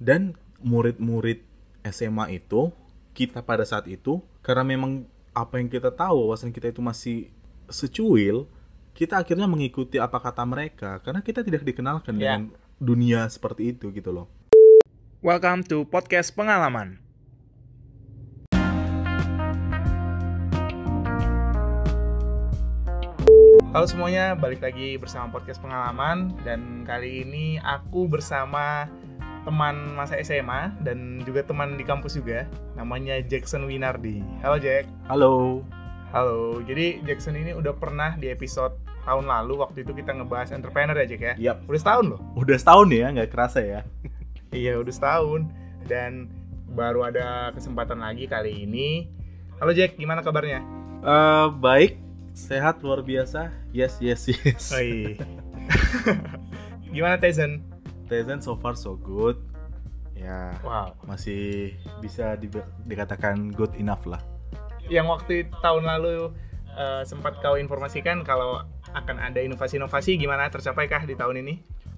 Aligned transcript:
dan 0.00 0.32
murid-murid 0.64 1.44
SMA 1.84 2.40
itu 2.40 2.72
kita 3.12 3.44
pada 3.44 3.68
saat 3.68 3.84
itu 3.84 4.24
karena 4.40 4.64
memang 4.64 5.04
apa 5.36 5.60
yang 5.60 5.68
kita 5.68 5.92
tahu 5.92 6.24
wawasan 6.24 6.50
kita 6.50 6.72
itu 6.72 6.80
masih 6.80 7.28
secuil 7.68 8.48
kita 8.96 9.20
akhirnya 9.20 9.44
mengikuti 9.44 10.00
apa 10.00 10.16
kata 10.16 10.40
mereka 10.42 11.04
karena 11.04 11.20
kita 11.20 11.44
tidak 11.44 11.62
dikenalkan 11.62 12.16
Ya. 12.16 12.40
dengan 12.40 12.42
dunia 12.80 13.28
seperti 13.28 13.76
itu 13.76 13.92
gitu 13.92 14.10
loh 14.10 14.26
Welcome 15.20 15.68
to 15.68 15.84
podcast 15.84 16.32
pengalaman. 16.32 16.96
Halo 23.70 23.86
semuanya, 23.86 24.34
balik 24.34 24.64
lagi 24.66 24.98
bersama 24.98 25.30
podcast 25.30 25.62
pengalaman 25.62 26.34
dan 26.42 26.82
kali 26.82 27.22
ini 27.22 27.62
aku 27.62 28.10
bersama 28.10 28.90
teman 29.40 29.96
masa 29.96 30.20
SMA 30.20 30.68
dan 30.84 31.24
juga 31.24 31.40
teman 31.40 31.80
di 31.80 31.84
kampus 31.84 32.20
juga 32.20 32.44
namanya 32.76 33.16
Jackson 33.24 33.64
Winardi. 33.64 34.20
Halo 34.44 34.60
Jack. 34.60 34.84
halo 35.08 35.64
Halo. 36.10 36.58
Jadi 36.66 37.06
Jackson 37.06 37.38
ini 37.38 37.54
udah 37.54 37.70
pernah 37.78 38.18
di 38.18 38.28
episode 38.34 38.74
tahun 39.06 39.30
lalu 39.30 39.62
waktu 39.62 39.86
itu 39.86 39.94
kita 39.94 40.10
ngebahas 40.12 40.50
entrepreneur 40.50 40.98
ya 40.98 41.06
Jack 41.06 41.22
ya. 41.22 41.34
Yap. 41.38 41.56
Udah 41.70 41.80
setahun 41.80 42.04
loh. 42.10 42.20
udah 42.34 42.56
setahun 42.58 42.88
ya 42.90 43.06
nggak 43.14 43.30
kerasa 43.30 43.60
ya 43.62 43.80
Iya 44.60 44.82
udah 44.82 44.90
setahun 44.92 45.46
dan 45.86 46.26
baru 46.74 47.06
ada 47.08 47.54
kesempatan 47.54 48.02
lagi 48.02 48.26
kali 48.26 48.66
ini. 48.66 49.06
Halo 49.62 49.70
Jack, 49.70 49.94
gimana 49.96 50.20
kabarnya? 50.26 50.60
Eh, 51.00 51.46
baik 51.62 51.96
sehat 52.34 52.80
luar 52.82 53.02
biasa 53.02 53.50
yes 53.74 53.98
yes 54.02 54.26
yes 54.30 54.70
Oi. 54.74 55.18
gimana 56.94 57.18
Tyson? 57.22 57.69
Tezen 58.10 58.42
so 58.42 58.58
far 58.58 58.74
so 58.74 58.98
good 58.98 59.38
ya 60.12 60.52
Wow. 60.60 60.98
masih 61.06 61.72
bisa 61.98 62.34
di- 62.34 62.50
dikatakan 62.84 63.48
good 63.50 63.72
enough 63.74 64.04
lah 64.04 64.20
Yang 64.84 65.06
waktu 65.08 65.34
tahun 65.56 65.86
lalu 65.86 66.34
eh, 66.70 67.02
sempat 67.04 67.38
kau 67.38 67.54
informasikan 67.54 68.20
kalau 68.20 68.60
akan 68.90 69.16
ada 69.16 69.38
inovasi-inovasi 69.38 70.18
gimana 70.18 70.50
tercapaikah 70.50 71.06
di 71.06 71.14
tahun 71.14 71.40
ini? 71.40 71.54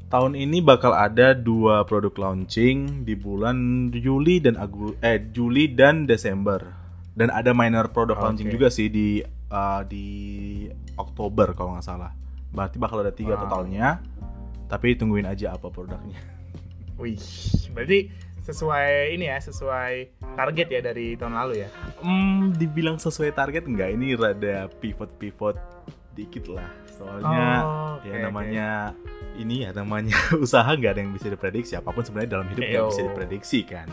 Tahun 0.06 0.36
ini 0.36 0.60
bakal 0.60 0.92
ada 0.92 1.32
dua 1.32 1.88
produk 1.88 2.12
launching 2.20 3.00
di 3.00 3.16
bulan 3.16 3.56
Juli 3.90 4.38
dan 4.38 4.60
Agu 4.60 4.92
eh 5.00 5.16
Juli 5.16 5.72
dan 5.72 6.04
Desember. 6.04 6.60
Dan 7.12 7.28
ada 7.28 7.52
minor 7.52 7.88
produk 7.88 8.16
Oke. 8.16 8.24
launching 8.28 8.48
juga 8.48 8.68
sih 8.68 8.88
di 8.88 9.24
uh, 9.48 9.80
di 9.82 10.04
Oktober 10.94 11.56
kalau 11.56 11.72
nggak 11.72 11.86
salah. 11.86 12.12
Berarti 12.48 12.76
bakal 12.76 13.00
ada 13.00 13.08
tiga 13.10 13.36
Wow. 13.36 13.48
totalnya. 13.48 14.04
Tapi 14.72 14.96
tungguin 14.96 15.28
aja 15.28 15.52
apa 15.52 15.68
produknya. 15.68 16.16
Wih, 17.00 17.20
berarti 17.76 18.08
sesuai 18.40 19.12
ini 19.12 19.28
ya, 19.28 19.36
sesuai 19.36 20.24
target 20.34 20.68
ya 20.72 20.80
dari 20.80 21.12
tahun 21.20 21.36
lalu 21.36 21.62
ya. 21.62 21.68
Hmm, 22.00 22.56
dibilang 22.56 22.96
sesuai 22.96 23.36
target 23.36 23.68
enggak? 23.68 23.92
Ini 23.92 24.16
rada 24.16 24.72
pivot-pivot 24.80 25.56
dikit 26.16 26.48
lah. 26.48 26.68
Soalnya 26.88 27.44
Oh, 27.64 27.94
ya 28.04 28.16
oke, 28.16 28.24
namanya 28.24 28.68
ini 29.36 29.64
ya 29.64 29.70
namanya 29.72 30.16
usaha 30.44 30.68
nggak 30.68 30.92
ada 30.96 31.00
yang 31.04 31.12
bisa 31.12 31.28
diprediksi. 31.28 31.76
Apa 31.76 31.92
pun 31.92 32.04
sebenarnya 32.04 32.40
dalam 32.40 32.48
hidup 32.48 32.64
nggak 32.64 32.88
bisa 32.88 33.02
diprediksi 33.12 33.60
kan. 33.68 33.88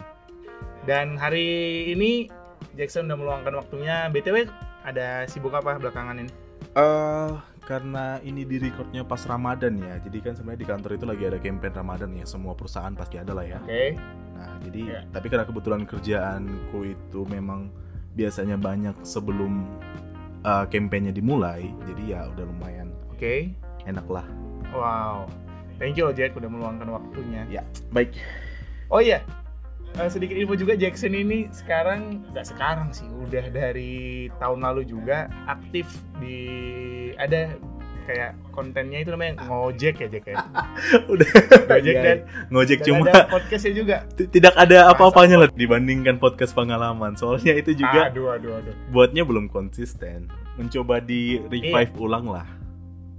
Dan 0.87 1.19
hari 1.19 1.47
ini 1.91 2.31
Jackson 2.75 3.07
udah 3.11 3.17
meluangkan 3.19 3.53
waktunya. 3.55 4.07
BTW 4.11 4.47
ada 4.83 5.27
sibuk 5.27 5.51
apa 5.51 5.75
belakangan 5.79 6.23
ini? 6.23 6.31
Eh 6.75 7.31
karena 7.69 8.17
ini 8.25 8.49
di 8.49 8.57
recordnya 8.57 9.05
pas 9.05 9.21
Ramadan 9.29 9.77
ya, 9.77 10.01
jadi 10.01 10.17
kan 10.25 10.33
sebenarnya 10.33 10.61
di 10.65 10.69
kantor 10.73 10.91
itu 10.97 11.05
lagi 11.05 11.23
ada 11.29 11.37
campaign 11.37 11.73
Ramadan 11.77 12.09
ya, 12.17 12.25
semua 12.25 12.57
perusahaan 12.57 12.89
pasti 12.97 13.21
ada 13.21 13.37
lah 13.37 13.45
ya. 13.45 13.61
Oke. 13.61 13.93
Nah 14.33 14.57
jadi, 14.65 14.79
Iya. 14.89 14.99
tapi 15.13 15.29
karena 15.29 15.45
kebetulan 15.45 15.81
kerjaanku 15.85 16.79
itu 16.89 17.19
memang 17.29 17.69
biasanya 18.17 18.57
banyak 18.57 19.05
sebelum 19.05 19.69
eh, 20.41 20.65
campaignnya 20.73 21.13
dimulai, 21.13 21.69
jadi 21.85 22.03
ya 22.09 22.19
udah 22.33 22.45
lumayan 22.49 22.89
Oke. 23.13 23.53
enak 23.85 24.07
lah. 24.09 24.25
Wow. 24.73 25.29
Thank 25.77 25.95
you 25.95 26.09
loh 26.09 26.15
Jack 26.15 26.33
udah 26.35 26.49
meluangkan 26.49 26.89
waktunya. 26.89 27.45
Ya 27.47 27.61
baik. 27.93 28.17
Oh 28.89 28.99
iya. 28.99 29.21
Eh, 29.97 30.07
sedikit 30.07 30.37
info 30.37 30.53
juga 30.53 30.77
Jackson 30.77 31.11
ini 31.11 31.49
sekarang 31.49 32.21
nggak 32.31 32.45
sekarang 32.45 32.93
sih 32.93 33.09
udah 33.09 33.49
dari 33.49 34.29
tahun 34.37 34.61
lalu 34.61 34.85
juga 34.85 35.27
aktif 35.49 35.89
di 36.21 36.39
ada 37.17 37.57
kayak 38.05 38.33
kontennya 38.49 39.05
itu 39.05 39.13
namanya 39.13 39.37
ngojek 39.45 40.01
ya 40.01 40.07
Jack 40.09 40.25
ya? 40.29 40.35
Udah. 41.13 41.29
Gojek 41.69 41.93
Iya, 41.93 42.01
dan- 42.01 42.23
ngojek 42.49 42.79
dan 42.81 42.85
cuma 42.89 43.05
ada 43.05 43.21
podcastnya 43.29 43.73
juga. 43.77 43.95
Tidak 44.17 44.53
ada 44.57 44.89
apa-apanya 44.89 45.45
lah 45.45 45.49
dibandingkan 45.53 46.17
podcast 46.17 46.57
pengalaman. 46.57 47.13
Soalnya 47.13 47.53
itu 47.53 47.77
juga 47.77 48.09
aduh 48.09 48.33
aduh 48.33 48.57
aduh. 48.57 48.73
buatnya 48.89 49.21
belum 49.21 49.45
konsisten. 49.45 50.25
Mencoba 50.57 50.99
di 50.99 51.37
revive 51.47 51.93
ulang 52.01 52.25
lah 52.27 52.47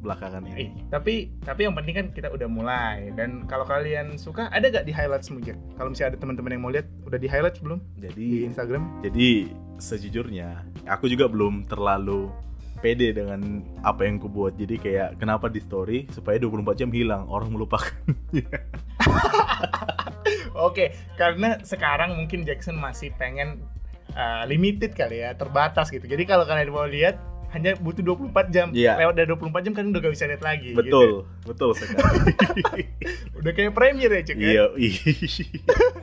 belakangan 0.00 0.42
Eh, 0.50 0.72
ini. 0.72 0.88
tapi 0.88 1.30
tapi 1.40 1.68
yang 1.68 1.76
penting 1.76 1.94
kan 1.94 2.06
kita 2.10 2.28
udah 2.28 2.48
mulai 2.48 3.12
dan 3.14 3.44
kalau 3.44 3.62
kalian 3.62 4.16
suka 4.16 4.48
ada 4.48 4.66
gak 4.66 4.84
di 4.84 4.92
highlights 4.92 5.28
Jack 5.40 5.60
kalau 5.76 5.92
misalnya 5.92 6.16
ada 6.16 6.20
teman-teman 6.20 6.50
yang 6.56 6.62
mau 6.64 6.72
lihat 6.72 6.88
udah 7.04 7.20
di 7.20 7.28
highlights 7.28 7.60
belum 7.60 7.78
di 7.94 8.08
Jadi 8.08 8.26
Instagram 8.48 8.82
jadi 9.04 9.28
sejujurnya 9.76 10.48
aku 10.88 11.06
juga 11.06 11.28
belum 11.28 11.68
terlalu 11.68 12.32
pede 12.80 13.12
dengan 13.12 13.60
apa 13.84 14.08
yang 14.08 14.16
ku 14.16 14.24
buat. 14.24 14.56
Jadi 14.56 14.80
kayak 14.80 15.20
kenapa 15.20 15.52
di 15.52 15.60
story 15.60 16.08
supaya 16.16 16.40
24 16.40 16.80
jam 16.80 16.88
hilang 16.88 17.28
orang 17.28 17.52
melupakan. 17.52 17.92
Oke, 20.56 20.96
karena 21.16 21.60
sekarang 21.60 22.16
mungkin 22.16 22.48
Jackson 22.48 22.80
masih 22.80 23.12
pengen 23.16 23.60
uh, 24.16 24.48
limited 24.48 24.96
kali 24.96 25.20
ya, 25.20 25.36
terbatas 25.36 25.92
gitu. 25.92 26.08
Jadi 26.08 26.24
kalau 26.24 26.48
kalian 26.48 26.72
mau 26.72 26.88
lihat 26.88 27.20
hanya 27.50 27.74
butuh 27.78 28.02
24 28.02 28.54
jam. 28.54 28.68
Iya. 28.70 28.94
Lewat 28.94 29.14
dari 29.18 29.26
24 29.26 29.64
jam 29.66 29.72
kan 29.74 29.84
udah 29.90 30.00
gak 30.00 30.14
bisa 30.14 30.24
lihat 30.30 30.42
lagi. 30.42 30.70
betul, 30.74 31.26
betul 31.42 31.70
sekali. 31.74 32.30
gitu. 32.30 32.78
Udah 33.42 33.52
kayak 33.56 33.72
premier 33.74 34.10
ya, 34.12 34.22
Cuk 34.22 34.36
ya. 34.38 34.46
Iya. 34.46 34.64
ih. 34.78 34.96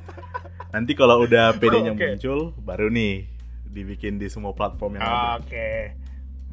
Nanti 0.76 0.92
kalau 1.00 1.24
udah 1.24 1.56
PD-nya 1.56 1.96
Oke. 1.96 2.20
muncul 2.20 2.40
baru 2.60 2.92
nih 2.92 3.24
dibikin 3.72 4.20
di 4.20 4.28
semua 4.28 4.52
platform 4.52 5.00
yang 5.00 5.08
ada. 5.08 5.40
Oke. 5.40 5.96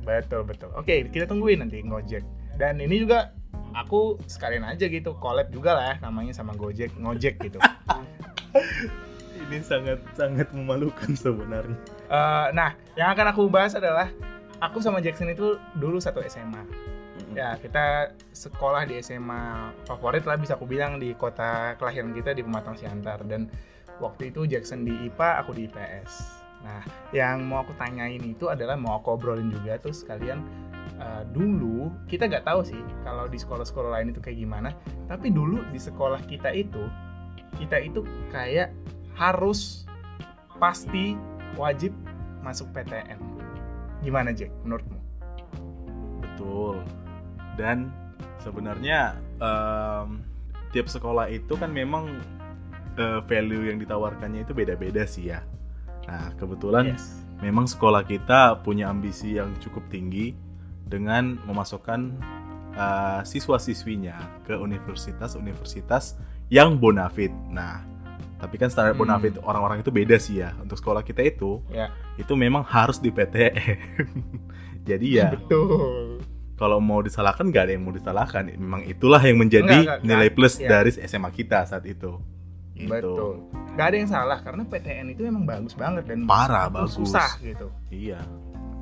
Betul, 0.05 0.45
betul. 0.47 0.71
Oke, 0.77 1.09
kita 1.11 1.25
tungguin 1.27 1.65
nanti 1.65 1.81
Gojek. 1.83 2.23
Dan 2.55 2.79
ini 2.79 3.03
juga 3.03 3.35
aku 3.75 4.23
sekalian 4.29 4.63
aja 4.63 4.87
gitu 4.87 5.19
collab 5.19 5.51
juga 5.51 5.75
lah 5.75 5.95
namanya 5.99 6.31
sama 6.37 6.55
Gojek, 6.55 6.95
Ngojek 6.95 7.41
gitu. 7.43 7.59
Ini 9.45 9.61
sangat 9.61 10.01
sangat 10.15 10.49
memalukan 10.55 11.11
sebenarnya. 11.13 11.77
Eh, 12.09 12.47
nah, 12.55 12.73
yang 12.95 13.13
akan 13.13 13.35
aku 13.35 13.51
bahas 13.51 13.75
adalah 13.75 14.09
aku 14.65 14.81
sama 14.81 15.05
Jackson 15.05 15.29
itu 15.29 15.61
dulu 15.77 16.01
satu 16.01 16.25
SMA. 16.25 16.65
Ya, 17.35 17.59
kita 17.59 18.15
sekolah 18.31 18.87
di 18.87 18.99
SMA 19.03 19.75
favorit 19.87 20.25
lah 20.25 20.39
bisa 20.39 20.55
aku 20.55 20.67
bilang 20.67 21.03
di 21.03 21.13
kota 21.15 21.75
kelahiran 21.77 22.15
kita 22.15 22.31
di 22.33 22.47
Pematang 22.47 22.79
Siantar 22.79 23.27
dan 23.27 23.51
waktu 23.99 24.31
itu 24.31 24.47
Jackson 24.47 24.87
di 24.87 24.95
IPA, 25.11 25.43
aku 25.43 25.51
di 25.55 25.67
IPS. 25.67 26.43
Nah, 26.65 26.81
yang 27.13 27.45
mau 27.45 27.61
aku 27.61 27.77
tanyain 27.77 28.23
itu 28.23 28.49
adalah 28.49 28.79
mau 28.79 28.97
aku 28.97 29.19
obrolin 29.19 29.53
juga 29.53 29.77
terus 29.77 30.01
kalian 30.07 30.41
eh, 30.97 31.23
dulu 31.29 31.93
kita 32.09 32.25
nggak 32.25 32.47
tahu 32.49 32.65
sih 32.65 32.81
kalau 33.05 33.29
di 33.29 33.37
sekolah-sekolah 33.37 34.01
lain 34.01 34.17
itu 34.17 34.23
kayak 34.23 34.39
gimana, 34.41 34.71
tapi 35.11 35.29
dulu 35.29 35.61
di 35.75 35.79
sekolah 35.79 36.23
kita 36.25 36.55
itu 36.57 36.87
kita 37.61 37.79
itu 37.83 38.03
kayak 38.33 38.73
harus 39.15 39.87
pasti 40.57 41.19
wajib 41.59 41.93
masuk 42.43 42.71
PTN. 42.75 43.34
Gimana 44.05 44.37
Jack 44.37 44.53
menurutmu? 44.63 45.01
Betul. 46.21 46.85
Dan 47.57 47.89
sebenarnya 48.45 49.17
em, 49.41 50.21
tiap 50.71 50.87
sekolah 50.91 51.31
itu 51.33 51.57
kan 51.57 51.73
memang 51.73 52.21
eh, 52.95 53.21
value 53.25 53.73
yang 53.73 53.81
ditawarkannya 53.81 54.45
itu 54.45 54.53
beda-beda 54.53 55.09
sih 55.09 55.33
ya. 55.33 55.41
Nah, 56.05 56.37
kebetulan 56.37 56.93
Yes. 56.93 57.25
memang 57.41 57.65
sekolah 57.65 58.05
kita 58.05 58.61
punya 58.61 58.93
ambisi 58.93 59.41
yang 59.41 59.57
cukup 59.59 59.89
tinggi 59.89 60.37
dengan 60.85 61.41
memasukkan 61.49 62.01
eh, 62.77 63.21
siswa-siswinya 63.25 64.45
ke 64.45 64.53
universitas-universitas 64.59 66.21
yang 66.53 66.77
bonafit. 66.77 67.33
Nah, 67.49 67.81
tapi 68.37 68.55
kan 68.57 68.69
standar 68.69 68.93
Hmm. 68.93 69.01
bonafit 69.01 69.35
orang-orang 69.41 69.81
itu 69.81 69.89
beda 69.89 70.17
sih 70.17 70.39
ya. 70.39 70.53
Untuk 70.57 70.77
sekolah 70.77 71.01
kita 71.01 71.21
itu, 71.21 71.63
Ya. 71.69 71.89
itu 72.15 72.33
memang 72.35 72.63
harus 72.63 72.99
di 72.99 73.09
PTN. 73.09 73.55
Jadi 74.89 75.07
ya 75.17 75.33
Betul. 75.33 76.21
kalau 76.55 76.77
mau 76.79 77.01
disalahkan 77.01 77.49
nggak 77.49 77.63
ada 77.63 77.73
yang 77.73 77.83
mau 77.83 77.91
disalahkan 77.91 78.53
memang 78.53 78.85
itulah 78.85 79.19
yang 79.19 79.37
menjadi 79.37 79.65
Enggak, 79.65 79.99
enggak, 80.01 80.07
nilai 80.07 80.29
plus 80.29 80.55
Iya. 80.57 80.69
dari 80.71 80.91
SMA 80.99 81.31
kita 81.31 81.65
saat 81.65 81.85
itu 81.85 82.21
Gitu. 82.75 82.91
Betul. 82.91 83.39
Gak 83.73 83.87
ada 83.87 83.97
yang 83.97 84.11
salah 84.11 84.39
karena 84.39 84.67
PTN 84.67 85.07
itu 85.09 85.23
memang 85.23 85.47
bagus 85.47 85.73
banget 85.73 86.05
dan 86.05 86.27
parah 86.27 86.67
bagus 86.67 86.99
susah 86.99 87.39
gitu. 87.39 87.71
iya 87.89 88.19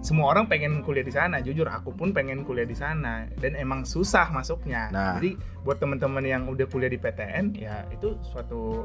Semua 0.00 0.32
orang 0.32 0.48
pengen 0.48 0.82
kuliah 0.82 1.04
di 1.04 1.12
sana, 1.12 1.38
jujur 1.38 1.62
aku 1.64 1.92
pun 1.92 2.10
pengen 2.10 2.42
kuliah 2.42 2.64
di 2.64 2.74
sana 2.74 3.28
dan 3.36 3.54
emang 3.54 3.84
susah 3.84 4.32
masuknya. 4.32 4.90
Nah. 4.90 5.14
Jadi 5.14 5.36
buat 5.62 5.78
teman-teman 5.78 6.24
yang 6.24 6.42
udah 6.48 6.66
kuliah 6.66 6.88
di 6.88 6.96
PTN 6.96 7.54
ya 7.54 7.86
itu 7.86 8.16
suatu 8.24 8.82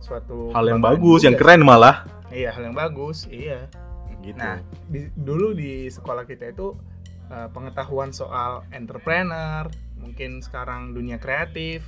suatu 0.00 0.50
hal 0.50 0.64
yang 0.66 0.80
bagus 0.80 1.20
juga. 1.20 1.26
yang 1.26 1.36
keren 1.36 1.62
malah 1.62 2.04
Iya, 2.28 2.50
hal 2.50 2.62
yang 2.64 2.74
bagus. 2.74 3.26
Iya. 3.26 3.66
gitu 4.18 4.36
Nah, 4.36 4.58
di- 4.86 5.10
dulu 5.12 5.50
di 5.50 5.86
sekolah 5.86 6.24
kita 6.24 6.50
itu 6.50 6.76
eh, 7.26 7.48
pengetahuan 7.48 8.10
soal 8.10 8.66
entrepreneur, 8.70 9.64
mungkin 9.96 10.40
sekarang 10.40 10.90
dunia 10.90 11.16
kreatif, 11.16 11.86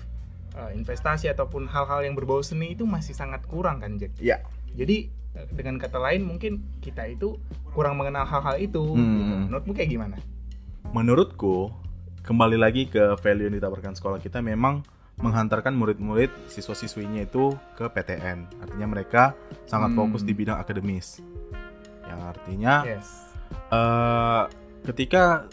eh, 0.53 0.71
investasi 0.73 1.27
ataupun 1.27 1.67
hal-hal 1.67 2.01
yang 2.01 2.13
berbau 2.13 2.41
seni 2.41 2.73
itu 2.73 2.85
masih 2.85 3.11
sangat 3.11 3.43
kurang 3.45 3.79
kan, 3.79 3.97
Jack? 3.97 4.15
Iya. 4.17 4.39
Jadi 4.73 5.11
eh, 5.33 5.47
dengan 5.51 5.77
kata 5.77 5.99
lain 5.99 6.23
mungkin 6.23 6.53
kita 6.79 7.05
itu 7.07 7.37
kurang 7.71 7.97
mengenal 7.97 8.23
hal-hal 8.23 8.55
itu. 8.57 8.83
Hmm. 8.93 9.03
Gitu. 9.19 9.35
Menurutmu 9.47 9.73
kayak 9.73 9.91
gimana? 9.91 10.17
menurutku 10.85 11.73
kembali 12.21 12.55
lagi 12.55 12.85
ke 12.85 13.17
value 13.19 13.49
yang 13.49 13.57
ditawarkan 13.57 13.95
sekolah 13.95 14.19
kita 14.19 14.39
memang 14.39 14.85
menghantarkan 15.19 15.75
murid-murid 15.75 16.33
siswa-siswinya 16.49 17.23
itu 17.23 17.53
ke 17.75 17.85
PTN 17.87 18.49
artinya 18.59 18.87
mereka 18.89 19.23
sangat 19.65 19.93
Hmm. 19.93 19.99
fokus 20.01 20.23
di 20.23 20.33
bidang 20.33 20.57
akademis 20.57 21.21
yang 22.07 22.21
artinya 22.23 22.75
Yes. 22.83 23.09
eh, 23.69 24.43
ketika 24.83 25.47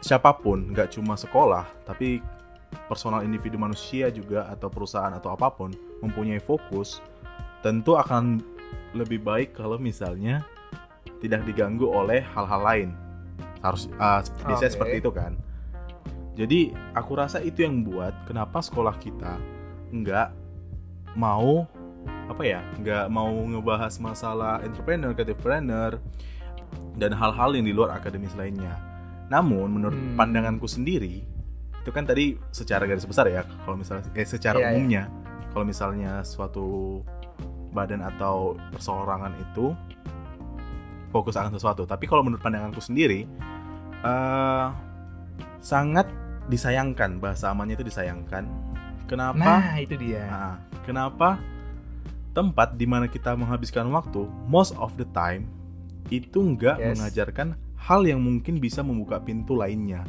siapa 0.00 0.32
pun 0.34 0.70
nggak 0.70 0.94
cuma 0.94 1.16
sekolah 1.16 1.64
tapi 1.84 2.20
personal 2.86 3.20
individu 3.20 3.58
manusia 3.58 4.08
juga 4.08 4.46
atau 4.46 4.70
perusahaan 4.70 5.10
atau 5.10 5.32
apa 5.32 5.50
pun 5.50 5.72
mempunyai 6.00 6.38
fokus 6.38 7.02
tentu 7.60 7.98
akan 7.98 8.38
lebih 8.94 9.20
baik 9.20 9.52
kalau 9.52 9.76
misalnya 9.76 10.46
tidak 11.20 11.44
diganggu 11.44 11.84
oleh 11.84 12.22
hal-hal 12.32 12.62
lain 12.62 12.90
harus 13.60 13.90
eh, 13.90 14.20
biasanya 14.40 14.70
Oke. 14.70 14.76
seperti 14.78 14.96
itu 15.02 15.10
kan 15.10 15.32
jadi 16.34 16.72
aku 16.94 17.12
rasa 17.18 17.42
itu 17.42 17.62
yang 17.62 17.82
buat 17.82 18.14
kenapa 18.24 18.62
sekolah 18.62 18.96
kita 18.98 19.36
nggak 19.90 20.28
mau 21.18 21.66
apa 22.30 22.42
ya 22.46 22.62
nggak 22.78 23.10
mau 23.10 23.28
ngebahas 23.28 23.98
masalah 23.98 24.62
entrepreneur, 24.62 25.10
creativepreneur 25.12 25.98
dan 26.96 27.10
hal-hal 27.12 27.50
yang 27.58 27.66
di 27.66 27.74
luar 27.74 27.98
akademis 27.98 28.32
lainnya. 28.38 28.78
Namun 29.26 29.68
menurut 29.70 29.98
Hmm. 29.98 30.14
pandanganku 30.14 30.66
sendiri 30.66 31.26
itu 31.80 31.90
kan 31.90 32.04
tadi 32.04 32.36
secara 32.52 32.84
garis 32.84 33.08
besar 33.08 33.24
ya 33.26 33.42
kalau 33.64 33.80
misalnya 33.80 34.04
eh, 34.12 34.26
secara 34.28 34.60
Iya, 34.60 34.64
iya. 34.64 34.70
umumnya 34.76 35.02
kalau 35.50 35.64
misalnya 35.66 36.12
suatu 36.22 37.00
badan 37.72 38.02
atau 38.04 38.54
perseorangan 38.70 39.32
itu 39.40 39.74
fokus 41.10 41.34
akan 41.34 41.50
sesuatu. 41.54 41.82
Tapi 41.86 42.06
kalau 42.06 42.22
menurut 42.22 42.42
pandanganku 42.42 42.78
sendiri 42.78 43.26
eh 44.00 44.66
sangat 45.60 46.08
disayangkan 46.48 47.22
bahasa 47.22 47.52
amannya 47.52 47.78
itu 47.78 47.86
disayangkan. 47.86 48.48
Kenapa? 49.06 49.38
Nah, 49.38 49.78
itu 49.78 49.94
dia. 49.94 50.26
Nah, 50.26 50.54
kenapa 50.82 51.38
tempat 52.30 52.78
di 52.78 52.86
mana 52.86 53.10
kita 53.10 53.34
menghabiskan 53.34 53.90
waktu 53.90 54.22
most 54.46 54.74
of 54.78 54.94
the 54.96 55.06
time 55.10 55.50
itu 56.10 56.38
nggak 56.38 56.78
Yes. 56.78 56.98
mengajarkan 56.98 57.54
hal 57.78 58.06
yang 58.06 58.22
mungkin 58.22 58.58
bisa 58.58 58.82
membuka 58.82 59.18
pintu 59.18 59.58
lainnya 59.58 60.06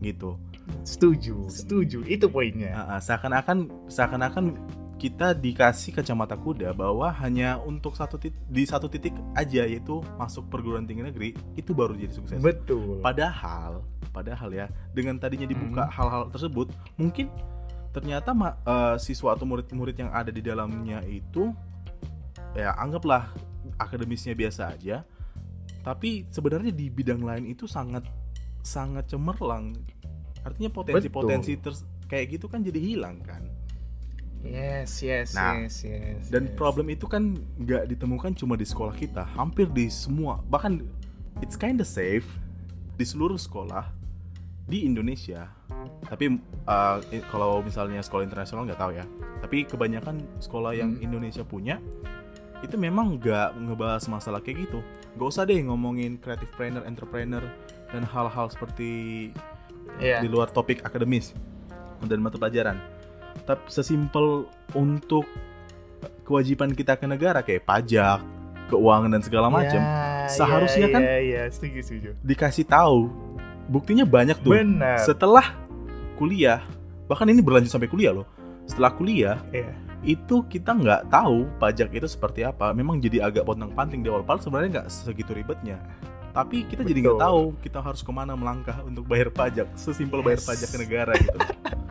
gitu. 0.00 0.40
Setuju, 0.86 1.50
setuju. 1.50 2.00
Itu 2.06 2.30
poinnya. 2.32 2.86
Ah, 2.88 3.00
seakan-akan 3.02 3.68
seakan-akan 3.90 4.44
kita 5.00 5.32
dikasih 5.32 5.96
kacamata 5.96 6.36
kuda 6.36 6.76
bahwa 6.76 7.08
hanya 7.24 7.56
untuk 7.64 7.96
satu 7.96 8.20
titik, 8.20 8.36
di 8.52 8.68
satu 8.68 8.84
titik 8.84 9.16
aja 9.32 9.64
yaitu 9.64 10.04
masuk 10.20 10.52
perguruan 10.52 10.84
tinggi 10.84 11.00
negeri 11.00 11.32
itu 11.56 11.72
baru 11.72 11.96
jadi 11.96 12.12
sukses. 12.12 12.36
Betul. 12.36 13.00
Padahal, 13.00 13.80
padahal 14.12 14.52
ya 14.52 14.68
dengan 14.92 15.16
tadinya 15.16 15.48
dibuka 15.48 15.88
Hmm. 15.88 15.94
hal-hal 15.96 16.22
tersebut, 16.28 16.68
mungkin 17.00 17.32
ternyata 17.96 18.36
eh, 18.68 18.96
siswa 19.00 19.32
atau 19.32 19.48
murid-murid 19.48 19.96
yang 19.96 20.12
ada 20.12 20.28
di 20.28 20.44
dalamnya 20.44 21.00
itu 21.08 21.48
ya 22.52 22.76
anggaplah 22.76 23.32
akademisnya 23.80 24.36
biasa 24.36 24.76
aja, 24.76 25.00
tapi 25.80 26.28
sebenarnya 26.28 26.76
di 26.76 26.92
bidang 26.92 27.24
lain 27.24 27.48
itu 27.48 27.64
sangat 27.64 28.04
sangat 28.60 29.08
cemerlang. 29.08 29.72
Artinya 30.44 30.68
potensi-potensi 30.68 31.56
ters- 31.56 31.88
kayak 32.04 32.36
gitu 32.36 32.52
kan 32.52 32.60
jadi 32.60 32.76
hilang 32.76 33.24
kan. 33.24 33.48
Yes, 34.40 35.04
yes, 35.04 35.36
Nah, 35.36 35.60
yes, 35.60 35.84
yes. 35.84 36.32
Dan 36.32 36.48
yes. 36.48 36.56
problem 36.56 36.88
itu 36.88 37.04
kan 37.04 37.36
nggak 37.60 37.92
ditemukan 37.92 38.32
cuma 38.32 38.56
di 38.56 38.64
sekolah 38.64 38.96
kita, 38.96 39.28
hampir 39.36 39.68
di 39.68 39.92
semua, 39.92 40.40
bahkan 40.48 40.80
it's 41.44 41.60
kinda 41.60 41.84
safe 41.84 42.24
di 42.96 43.04
seluruh 43.04 43.36
sekolah 43.36 43.92
di 44.64 44.88
Indonesia. 44.88 45.52
Tapi 46.08 46.40
uh, 46.64 46.98
kalau 47.28 47.60
misalnya 47.60 48.00
sekolah 48.00 48.24
internasional 48.24 48.64
nggak 48.64 48.80
tahu 48.80 48.92
ya. 48.96 49.04
Tapi 49.44 49.64
kebanyakan 49.68 50.20
sekolah 50.40 50.72
yang 50.72 50.96
Hmm. 50.96 51.04
Indonesia 51.04 51.44
punya 51.44 51.76
itu 52.60 52.76
memang 52.76 53.16
nggak 53.16 53.56
ngebahas 53.56 54.04
masalah 54.08 54.40
kayak 54.40 54.68
gitu. 54.68 54.80
Nggak 55.16 55.28
usah 55.32 55.44
deh 55.48 55.60
ngomongin 55.64 56.20
creative 56.20 56.52
planner, 56.56 56.84
entrepreneur 56.84 57.40
dan 57.88 58.04
hal-hal 58.04 58.48
seperti 58.52 58.90
Iya. 60.00 60.20
di 60.22 60.28
luar 60.28 60.52
topik 60.52 60.84
akademis 60.84 61.32
dan 62.04 62.20
mata 62.20 62.36
pelajaran. 62.36 62.76
Tapi 63.42 63.62
sesimpel 63.66 64.44
untuk 64.72 65.24
kewajiban 66.22 66.70
kita 66.70 66.94
ke 66.94 67.04
negara 67.04 67.40
kayak 67.40 67.64
pajak, 67.64 68.22
keuangan 68.68 69.10
dan 69.10 69.20
segala 69.20 69.48
macam 69.48 69.80
Ya, 69.80 70.28
Seharusnya 70.28 70.86
ya, 70.86 70.94
kan- 70.94 71.02
Iya, 71.02 71.18
iya, 71.18 71.42
setuju, 71.50 71.78
setuju. 71.82 72.10
dikasih 72.22 72.62
tahu. 72.62 73.10
Buktinya 73.66 74.06
banyak 74.06 74.38
tuh. 74.38 74.54
Benar. 74.54 75.02
Setelah 75.02 75.58
kuliah, 76.14 76.62
bahkan 77.06 77.26
ini 77.26 77.42
berlanjut 77.42 77.66
sampai 77.68 77.90
kuliah 77.90 78.14
loh. 78.14 78.30
Setelah 78.62 78.94
kuliah 78.94 79.42
Iya. 79.50 79.74
itu 80.06 80.46
kita 80.46 80.70
nggak 80.70 81.10
tahu 81.10 81.50
pajak 81.58 81.90
itu 81.90 82.06
seperti 82.06 82.46
apa. 82.46 82.70
Memang 82.70 83.02
jadi 83.02 83.26
agak 83.26 83.42
pontang-panting 83.42 84.00
di 84.00 84.08
awal. 84.08 84.22
Padahal 84.22 84.38
sebenarnya 84.40 84.70
nggak 84.70 84.88
segitu 84.88 85.34
ribetnya. 85.34 85.82
Tapi 86.30 86.62
kita 86.62 86.86
jadi 86.86 87.10
nggak 87.10 87.18
Betul. 87.18 87.26
tahu 87.26 87.42
kita 87.58 87.78
harus 87.82 88.00
ke 88.00 88.12
mana 88.14 88.38
melangkah 88.38 88.78
untuk 88.86 89.02
bayar 89.02 89.34
pajak. 89.34 89.66
Sesimpel 89.74 90.22
bayar 90.22 90.38
Yes. 90.38 90.46
pajak 90.46 90.68
ke 90.70 90.78
negara 90.78 91.12
gitu. 91.18 91.38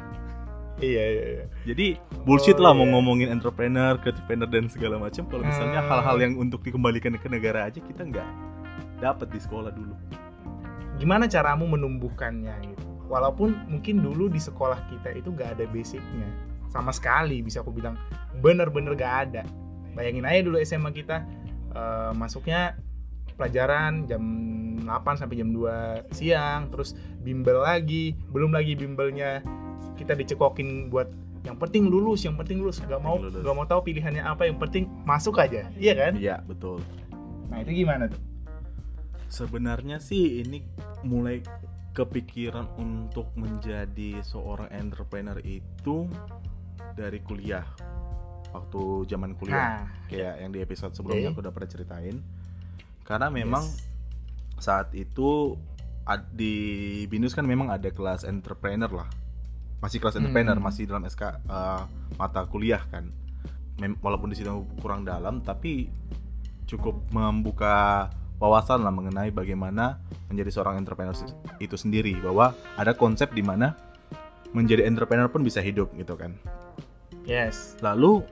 Iya, 0.79 1.03
iya, 1.11 1.25
iya. 1.27 1.45
Jadi 1.67 1.87
bullshit 2.23 2.55
Oh, 2.55 2.63
lah 2.63 2.71
mau 2.71 2.87
iya. 2.87 2.93
ngomongin 2.95 3.27
entrepreneur, 3.29 3.99
creative 3.99 4.23
dan 4.47 4.71
segala 4.71 4.95
macam. 4.95 5.27
Kalau 5.27 5.43
misalnya 5.43 5.83
Hmm. 5.83 5.89
hal-hal 5.91 6.17
yang 6.23 6.33
untuk 6.39 6.63
dikembalikan 6.63 7.19
ke 7.19 7.27
negara 7.27 7.67
aja 7.67 7.83
kita 7.83 8.07
nggak 8.07 8.27
dapat 9.03 9.27
di 9.27 9.39
sekolah 9.39 9.71
dulu. 9.75 9.95
Gimana 10.99 11.27
caramu 11.27 11.67
menumbuhkannya 11.67 12.55
gitu? 12.63 12.87
Walaupun 13.07 13.55
mungkin 13.71 14.03
dulu 14.03 14.27
di 14.31 14.39
sekolah 14.39 14.77
kita 14.91 15.15
itu 15.15 15.33
gak 15.33 15.57
ada 15.57 15.65
basicnya 15.71 16.29
sama 16.69 16.93
sekali 16.93 17.41
bisa 17.41 17.65
aku 17.65 17.73
bilang 17.73 17.97
bener-bener 18.39 18.93
gak 18.93 19.31
ada. 19.31 19.43
Bayangin 19.97 20.27
aja 20.27 20.39
dulu 20.45 20.61
SMA 20.61 20.91
kita 20.93 21.23
eh, 21.73 22.11
masuknya 22.13 22.77
pelajaran 23.39 24.05
jam 24.05 24.21
8 24.83 25.15
sampai 25.15 25.39
jam 25.39 25.49
2 25.55 26.11
siang, 26.11 26.67
terus 26.69 26.93
bimbel 27.23 27.63
lagi, 27.63 28.13
belum 28.29 28.51
lagi 28.51 28.75
bimbelnya 28.75 29.41
kita 29.99 30.15
dicekokin 30.15 30.87
buat 30.87 31.11
yang 31.43 31.59
penting 31.59 31.87
lulus, 31.91 32.23
yang 32.23 32.35
penting 32.39 32.63
lulus, 32.63 32.79
gak 32.83 32.99
mau 33.03 33.19
lulus. 33.19 33.43
gak 33.43 33.55
mau 33.55 33.67
tahu 33.67 33.91
pilihannya 33.91 34.23
apa, 34.23 34.47
yang 34.47 34.55
penting 34.59 34.87
masuk 35.03 35.39
aja, 35.39 35.67
iya 35.75 35.93
kan? 35.95 36.15
Iya 36.15 36.39
betul. 36.43 36.79
Nah 37.51 37.63
itu 37.63 37.83
gimana 37.83 38.07
tuh? 38.07 38.19
Sebenarnya 39.27 39.99
sih 39.99 40.43
ini 40.43 40.63
mulai 41.03 41.43
kepikiran 41.95 42.69
untuk 42.79 43.31
menjadi 43.35 44.23
seorang 44.23 44.71
entrepreneur 44.71 45.35
itu 45.43 46.07
dari 46.95 47.19
kuliah. 47.23 47.65
Waktu 48.49 49.05
zaman 49.05 49.37
kuliah. 49.37 49.85
Nah, 49.85 50.07
Kayak 50.09 50.35
yang 50.41 50.51
di 50.55 50.59
episode 50.63 50.93
sebelumnya 50.97 51.29
Oke. 51.29 51.33
aku 51.37 51.41
udah 51.45 51.53
pernah 51.53 51.69
ceritain. 51.69 52.17
Karena 53.05 53.27
memang 53.29 53.61
yes. 53.61 53.85
saat 54.57 54.89
itu 54.97 55.57
di 56.33 56.53
Binus 57.05 57.37
kan 57.37 57.45
memang 57.45 57.69
ada 57.69 57.93
kelas 57.93 58.25
entrepreneur 58.25 58.89
lah. 58.89 59.09
Masih 59.79 59.97
kelas 59.97 60.15
entrepreneur, 60.15 60.53
Hmm. 60.53 60.65
masih 60.65 60.83
dalam 60.85 61.03
SK 61.03 61.23
eh, 61.39 61.81
mata 62.15 62.43
kuliah 62.43 62.83
kan. 62.85 63.07
Mem- 63.77 63.95
walaupun 63.99 64.27
di 64.27 64.35
situ 64.35 64.51
kurang 64.77 65.03
dalam 65.03 65.39
tapi 65.39 65.87
cukup 66.65 66.99
membuka 67.09 68.07
wawasan 68.37 68.79
lah 68.79 68.91
mengenai 68.91 69.29
bagaimana 69.29 69.97
menjadi 70.27 70.51
seorang 70.53 70.75
entrepreneur 70.77 71.15
itu 71.57 71.75
sendiri 71.75 72.15
bahwa 72.17 72.51
ada 72.75 72.91
konsep 72.91 73.31
di 73.31 73.39
mana 73.39 73.73
menjadi 74.49 74.83
entrepreneur 74.83 75.27
pun 75.27 75.41
bisa 75.41 75.59
hidup 75.59 75.91
gitu 75.93 76.13
kan. 76.13 76.35
yes. 77.23 77.75
Lalu 77.79 78.23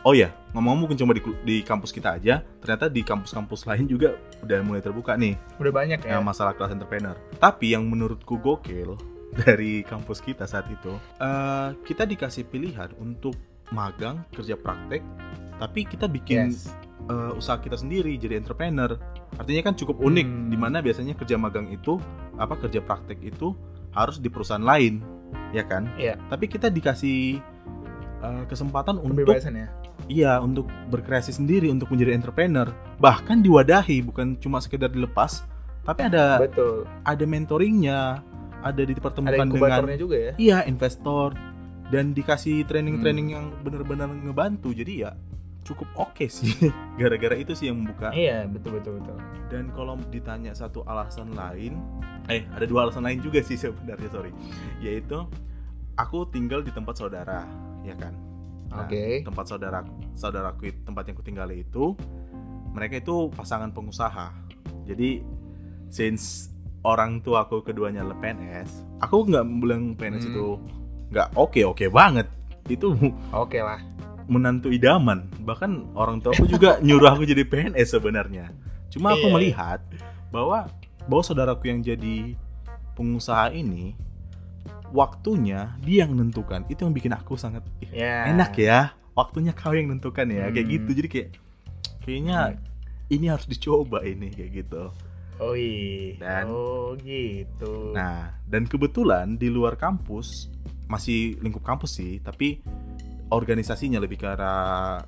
oh 0.00 0.12
ya, 0.12 0.32
ngomong-ngomong 0.52 0.84
bukan 0.86 0.98
cuma 0.98 1.12
di, 1.12 1.22
di 1.42 1.56
kampus 1.60 1.90
kita 1.90 2.16
aja, 2.16 2.40
ternyata 2.58 2.88
di 2.88 3.00
kampus-kampus 3.00 3.64
lain 3.64 3.84
juga 3.84 4.16
udah 4.40 4.58
mulai 4.60 4.80
terbuka 4.80 5.12
nih 5.14 5.36
Udah 5.56 5.70
banyak 5.70 6.00
ya. 6.02 6.16
ya, 6.16 6.18
masalah 6.20 6.52
kelas 6.52 6.72
entrepreneur. 6.72 7.16
Tapi 7.36 7.72
yang 7.72 7.84
menurutku 7.84 8.36
gokil 8.36 8.96
dari 9.34 9.82
kampus 9.86 10.18
kita 10.20 10.44
saat 10.46 10.66
itu, 10.70 10.92
eh, 11.20 11.68
kita 11.86 12.06
dikasih 12.06 12.46
pilihan 12.50 12.90
untuk 12.98 13.34
magang, 13.70 14.26
kerja 14.34 14.58
praktek, 14.58 15.02
tapi 15.62 15.86
kita 15.86 16.10
bikin 16.10 16.50
Yes. 16.50 16.70
eh, 17.06 17.32
usaha 17.34 17.58
kita 17.58 17.78
sendiri 17.78 18.14
jadi 18.18 18.38
entrepreneur. 18.38 18.94
Artinya 19.38 19.70
kan 19.70 19.74
cukup 19.78 19.98
unik, 20.02 20.26
Hmm. 20.26 20.48
di 20.50 20.56
mana 20.58 20.78
biasanya 20.82 21.14
kerja 21.14 21.38
magang 21.38 21.70
itu, 21.70 21.98
apa 22.38 22.54
kerja 22.58 22.82
praktek 22.82 23.18
itu 23.22 23.54
harus 23.90 24.18
di 24.18 24.30
perusahaan 24.30 24.62
lain, 24.62 25.02
ya 25.50 25.66
kan? 25.66 25.90
Iya. 25.98 26.18
Tapi 26.30 26.46
kita 26.46 26.70
dikasih 26.70 27.38
eh, 28.20 28.44
kesempatan 28.52 29.00
untuk 29.00 29.32
ya. 29.32 29.72
Iya, 30.04 30.32
untuk 30.44 30.68
berkreasi 30.92 31.32
sendiri, 31.32 31.72
untuk 31.72 31.88
menjadi 31.88 32.12
entrepreneur. 32.12 32.68
Bahkan 33.00 33.40
diwadahi, 33.40 34.04
bukan 34.04 34.36
cuma 34.36 34.60
sekedar 34.60 34.92
dilepas, 34.92 35.40
tapi 35.88 36.04
ada 36.04 36.36
Betul. 36.44 36.84
ada 37.00 37.24
mentoringnya, 37.24 38.20
ada 38.60 38.76
Ada 38.76 38.82
dipertemukan 38.86 39.32
dengan 39.32 39.48
inkubatornya 39.50 39.98
juga 39.98 40.16
ya. 40.16 40.32
iya 40.36 40.58
investor 40.64 41.32
dan 41.88 42.12
dikasih 42.12 42.62
training-training 42.64 43.26
Hmm. 43.26 43.34
yang 43.34 43.46
benar-benar 43.60 44.08
ngebantu. 44.08 44.70
Jadi 44.70 45.02
ya 45.02 45.10
cukup 45.60 45.88
oke 45.98 46.26
sih. 46.26 46.54
Gara-gara 47.00 47.34
itu 47.34 47.52
sih 47.52 47.66
yang 47.66 47.80
membuka. 47.80 48.10
Iya, 48.10 48.46
betul 48.46 48.78
betul 48.78 49.02
betul. 49.02 49.16
Dan 49.48 49.70
kalau 49.70 49.98
ditanya 50.06 50.52
satu 50.52 50.82
alasan 50.82 51.32
lain, 51.32 51.76
eh 52.26 52.46
ada 52.48 52.62
dua 52.62 52.86
alasan 52.86 53.02
lain 53.02 53.18
juga 53.18 53.40
sih 53.40 53.54
sebenarnya 53.54 54.06
sorry, 54.08 54.30
yaitu 54.78 55.26
aku 55.94 56.24
tinggal 56.26 56.60
di 56.60 56.70
tempat 56.70 56.96
saudara, 56.96 57.42
ya 57.80 57.92
kan. 57.94 58.14
Nah, 58.68 58.86
Oke. 58.86 59.20
Tempat 59.20 59.44
saudara 59.46 59.82
saudaraku 60.14 60.62
itu- 60.64 60.82
tempat 60.82 61.02
yang 61.04 61.16
kutinggali 61.16 61.56
itu, 61.60 61.98
mereka 62.70 62.98
itu 62.98 63.26
pasangan 63.30 63.68
pengusaha. 63.68 64.30
Jadi 64.86 65.26
since 65.88 66.54
orang 66.82 67.20
tua 67.20 67.44
aku 67.44 67.60
keduanya 67.60 68.00
le 68.00 68.14
PNS, 68.14 68.70
aku 68.98 69.24
nggak 69.24 69.44
bilang 69.58 69.92
PNS 69.94 70.24
Hmm. 70.24 70.30
itu 70.30 70.46
nggak 71.10 71.28
oke 71.34 71.60
oke 71.66 71.84
banget. 71.88 72.26
Itu 72.66 72.94
Oke 73.34 73.58
lah. 73.58 73.82
menantu 74.26 74.70
idaman 74.70 75.26
bahkan 75.42 75.90
orang 75.92 76.18
tua 76.18 76.30
aku 76.30 76.46
juga 76.46 76.78
nyuruh 76.86 77.10
aku 77.10 77.26
jadi 77.26 77.42
PNS 77.42 77.98
sebenarnya 77.98 78.54
cuma 78.86 79.10
aku 79.10 79.26
Iya. 79.26 79.34
melihat 79.34 79.80
bahwa 80.30 80.70
bahwa 81.04 81.22
saudaraku 81.24 81.66
yang 81.66 81.82
jadi 81.82 82.38
pengusaha 82.94 83.50
ini 83.50 83.98
waktunya 84.90 85.74
dia 85.82 86.06
yang 86.06 86.14
menentukan 86.14 86.62
itu 86.66 86.82
yang 86.82 86.94
bikin 86.94 87.10
aku 87.10 87.34
sangat 87.34 87.66
"Ih, 87.82 87.90
Ya. 87.90 88.30
enak 88.30 88.54
ya 88.54 88.94
waktunya 89.12 89.50
kau 89.50 89.70
yang 89.70 89.90
menentukan 89.90 90.26
ya 90.26 90.46
kayak 90.46 90.62
Hmm. 90.62 90.74
gitu 90.78 90.90
jadi 90.94 91.08
kayak 91.08 91.28
kayaknya 92.00 92.38
ini 93.08 93.26
harus 93.26 93.46
dicoba 93.46 94.02
ini 94.02 94.30
kayak 94.30 94.50
gitu 94.62 94.94
Oh 95.40 95.56
iya. 95.56 96.20
Dan- 96.20 96.52
oh 96.52 96.92
gitu. 97.00 97.96
Nah, 97.96 98.36
dan 98.44 98.68
kebetulan 98.68 99.34
di 99.34 99.48
luar 99.48 99.74
kampus 99.74 100.52
masih 100.84 101.40
lingkup 101.40 101.64
kampus 101.64 101.96
sih, 101.96 102.20
tapi 102.20 102.60
organisasinya 103.30 103.96
lebih 103.96 104.20
ke 104.20 104.26
arah 104.26 105.00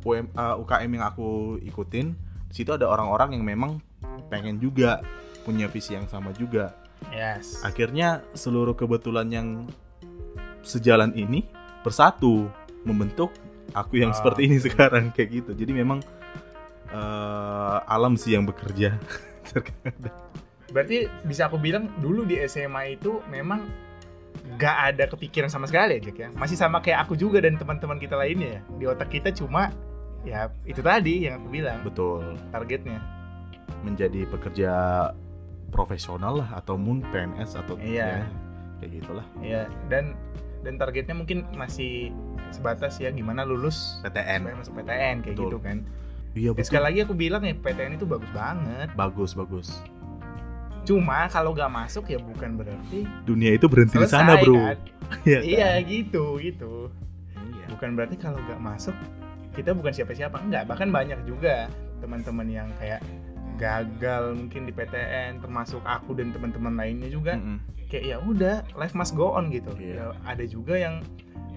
UM, 0.00 0.30
eh, 0.30 0.54
UKM 0.56 0.90
yang 0.90 1.04
aku 1.04 1.28
ikutin. 1.60 2.14
Di 2.48 2.62
situ 2.62 2.70
ada 2.70 2.86
orang-orang 2.86 3.36
yang 3.36 3.44
memang 3.44 3.82
pengen 4.30 4.56
juga 4.56 5.02
punya 5.42 5.66
visi 5.66 5.92
yang 5.92 6.06
sama 6.06 6.30
juga. 6.32 6.72
Yes. 7.10 7.60
Akhirnya 7.60 8.24
seluruh 8.32 8.72
kebetulan 8.72 9.28
yang 9.28 9.48
sejalan 10.62 11.12
ini 11.12 11.44
bersatu 11.82 12.48
membentuk 12.82 13.34
aku 13.74 13.98
yang 13.98 14.14
Ah. 14.14 14.16
seperti 14.16 14.46
ini 14.46 14.56
sekarang 14.66 15.10
kayak 15.12 15.30
gitu. 15.42 15.50
Jadi 15.52 15.72
memang 15.74 16.00
eh, 16.86 17.78
alam 17.84 18.14
sih 18.14 18.32
yang 18.32 18.46
bekerja. 18.46 18.94
Terkadang. 19.52 20.16
Berarti 20.66 20.96
bisa 21.22 21.46
aku 21.46 21.56
bilang 21.56 21.88
dulu 21.98 22.26
di 22.26 22.42
SMA 22.44 22.98
itu 22.98 23.22
memang 23.30 23.62
gak 24.54 24.76
ada 24.92 25.04
kepikiran 25.06 25.48
sama 25.48 25.66
sekali 25.66 25.98
ya 25.98 26.10
Jack 26.10 26.18
ya. 26.18 26.28
Masih 26.34 26.54
sama 26.54 26.78
kayak 26.78 27.06
aku 27.06 27.14
juga 27.14 27.38
dan 27.38 27.54
teman-teman 27.54 27.96
kita 27.96 28.14
lainnya 28.14 28.58
ya. 28.58 28.60
Di 28.76 28.84
otak 28.86 29.10
kita 29.10 29.30
cuma 29.30 29.70
ya 30.26 30.50
itu 30.66 30.82
tadi 30.82 31.30
yang 31.30 31.38
aku 31.38 31.48
bilang 31.50 31.80
Betul. 31.82 32.34
targetnya. 32.50 32.98
menjadi 33.82 34.26
pekerja 34.26 34.72
profesional 35.70 36.42
lah 36.42 36.58
atau 36.58 36.78
mungkin 36.78 37.06
PNS 37.10 37.54
atau 37.58 37.74
Iya. 37.78 38.22
ya, 38.22 38.26
kayak 38.78 38.90
gitulah 38.98 39.26
Ya 39.42 39.66
dan 39.86 40.14
dan 40.62 40.78
targetnya 40.78 41.14
mungkin 41.14 41.46
masih 41.54 42.10
sebatas 42.50 42.98
ya 42.98 43.10
gimana 43.10 43.42
lulus 43.42 43.98
PTN 44.02 44.54
masuk 44.54 44.74
PTN 44.80 45.22
kayak 45.22 45.34
Betul. 45.34 45.46
gitu 45.50 45.58
kan. 45.62 45.78
Iya 46.36 46.52
Ya, 46.52 46.62
sekali 46.62 46.84
lagi 46.84 46.98
aku 47.00 47.12
bilang 47.12 47.40
ya 47.40 47.52
PTN 47.52 47.96
itu 47.96 48.04
bagus 48.04 48.28
banget. 48.30 48.88
bagus 48.92 49.32
bagus 49.32 49.68
Cuma 50.84 51.26
kalau 51.26 51.50
gak 51.50 51.66
masuk 51.68 52.06
ya 52.06 52.16
bukan 52.16 52.54
berarti 52.54 53.02
dunia 53.24 53.50
itu 53.52 53.66
berhenti 53.66 53.98
di 53.98 54.06
sana 54.06 54.38
bro 54.38 54.54
kan. 54.54 54.78
iya 55.26 55.40
Iya 55.42 55.68
kan? 55.74 55.88
gitu 55.88 56.24
gitu. 56.38 56.74
Iya. 57.34 57.64
bukan 57.72 57.90
berarti 57.92 58.14
kalau 58.14 58.38
nggak 58.38 58.60
masuk 58.60 58.94
kita 59.52 59.72
bukan 59.72 59.90
siapa-siapa 59.90 60.36
enggak 60.38 60.64
bahkan 60.64 60.88
banyak 60.88 61.18
juga 61.24 61.66
teman-teman 61.98 62.46
yang 62.46 62.68
kayak 62.76 63.00
gagal 63.56 64.36
mungkin 64.36 64.62
di 64.62 64.72
PTN 64.72 65.40
termasuk 65.40 65.80
aku 65.82 66.12
dan 66.12 66.30
teman-teman 66.30 66.76
lainnya 66.76 67.08
juga 67.08 67.34
Mm-mm. 67.34 67.58
kayak 67.88 68.04
ya 68.06 68.16
udah 68.20 68.56
life 68.74 68.92
must 68.92 69.12
go 69.12 69.32
on 69.32 69.48
gitu 69.48 69.72
Iya. 69.74 69.94
ya, 69.96 70.06
ada 70.22 70.44
juga 70.44 70.76
yang 70.76 71.00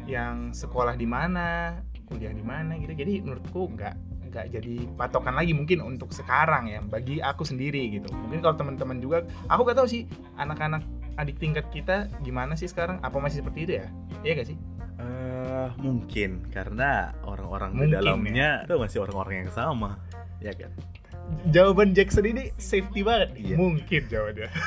yang 0.06 0.36
sekolah 0.52 0.96
di 0.96 1.04
mana 1.04 1.78
kuliah 2.08 2.32
di 2.32 2.42
mana 2.42 2.74
gitu 2.76 2.96
jadi 2.96 3.20
menurutku 3.20 3.70
nggak 3.70 3.94
nggak 4.30 4.48
jadi 4.54 4.76
patokan 4.96 5.36
lagi 5.36 5.52
mungkin 5.58 5.82
untuk 5.82 6.14
sekarang 6.14 6.70
ya 6.70 6.80
bagi 6.86 7.20
aku 7.20 7.44
sendiri 7.44 7.90
gitu. 7.90 8.10
Mungkin 8.14 8.46
kalau 8.46 8.56
teman-teman 8.56 8.98
juga 9.02 9.26
aku 9.50 9.66
gak 9.66 9.78
tahu 9.82 9.88
sih 9.90 10.06
anak-anak 10.38 10.86
adik 11.20 11.42
tingkat 11.42 11.68
kita 11.74 12.08
gimana 12.22 12.54
sih 12.56 12.70
sekarang? 12.70 13.02
Apa 13.02 13.18
masih 13.20 13.44
seperti 13.44 13.60
itu 13.66 13.74
ya? 13.82 13.86
Iya 14.24 14.34
gak 14.40 14.48
sih? 14.54 14.58
Eh, 15.00 15.68
mungkin 15.80 16.44
karena 16.52 17.16
orang-orang 17.24 17.72
di 17.72 17.78
Mungkin, 17.88 17.96
dalamnya 18.00 18.50
itu 18.68 18.76
masih 18.76 19.00
orang-orang 19.04 19.34
yang 19.48 19.52
sama? 19.52 20.00
Ya 20.40 20.52
kan? 20.56 20.72
Jawaban 21.54 21.94
Jackson 21.94 22.26
ini 22.26 22.52
safety 22.58 23.06
banget. 23.06 23.36
Iya. 23.38 23.56
Mungkin 23.56 24.02
jawabannya. 24.10 24.50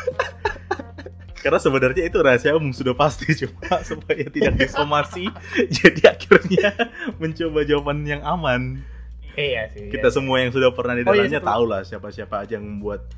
karena 1.43 1.59
sebenarnya 1.59 2.03
itu 2.07 2.19
rahasia 2.23 2.55
umum 2.55 2.71
sudah 2.71 2.95
pasti. 2.95 3.27
Cuma 3.43 3.83
supaya 3.83 4.25
tidak 4.31 4.55
disomasi 4.57 5.27
jadi 5.83 6.15
akhirnya 6.15 6.71
mencoba 7.19 7.67
jawaban 7.67 8.07
yang 8.07 8.23
aman 8.23 8.87
iya 9.37 9.69
sih. 9.73 9.89
kita 9.89 10.09
iya. 10.09 10.15
semua 10.15 10.37
yang 10.43 10.51
sudah 10.53 10.71
pernah 10.73 10.95
di 10.97 11.03
Oh, 11.07 11.13
iya, 11.17 11.29
dalamnya 11.29 11.43
tahu 11.43 11.65
lah 11.69 11.81
siapa-siapa 11.85 12.45
aja 12.45 12.59
yang 12.61 12.67
membuat 12.79 13.09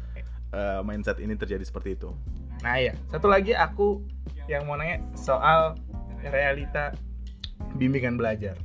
eh, 0.55 0.81
mindset 0.87 1.19
ini 1.19 1.35
terjadi 1.35 1.65
seperti 1.67 1.99
itu. 1.99 2.15
Nah 2.63 2.81
ya, 2.81 2.93
satu 3.11 3.29
lagi 3.29 3.53
aku 3.53 4.01
yang 4.49 4.65
mau 4.69 4.79
nanya 4.79 5.01
soal 5.19 5.77
realita 6.25 6.95
bimbingan 7.77 8.17
belajar. 8.17 8.57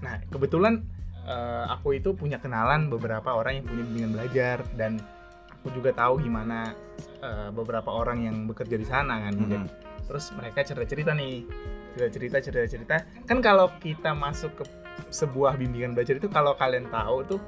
Nah 0.00 0.22
kebetulan 0.30 0.86
eh, 1.26 1.64
aku 1.68 1.98
itu 1.98 2.14
punya 2.14 2.38
kenalan 2.38 2.88
beberapa 2.88 3.34
orang 3.34 3.60
yang 3.60 3.64
punya 3.66 3.82
bimbingan 3.84 4.12
belajar 4.14 4.56
dan 4.78 5.02
aku 5.50 5.74
juga 5.74 5.90
tahu 5.92 6.22
gimana 6.22 6.72
eh, 7.20 7.50
beberapa 7.50 7.90
orang 7.90 8.22
yang 8.22 8.36
bekerja 8.46 8.78
di 8.78 8.86
sana 8.86 9.26
kan. 9.26 9.34
Mhm. 9.34 9.66
Terus 10.06 10.30
mereka 10.38 10.62
cerita-cerita 10.62 11.10
nih, 11.18 11.42
cerita-cerita, 11.98 12.36
cerita-cerita. 12.38 12.96
Kan 13.26 13.42
kalau 13.42 13.66
kita 13.82 14.14
masuk 14.14 14.62
ke 14.62 14.64
sebuah 15.10 15.56
bimbingan 15.60 15.94
belajar 15.96 16.18
itu 16.18 16.28
kalau 16.28 16.56
kalian 16.58 16.88
tahu 16.90 17.36
tuh 17.36 17.40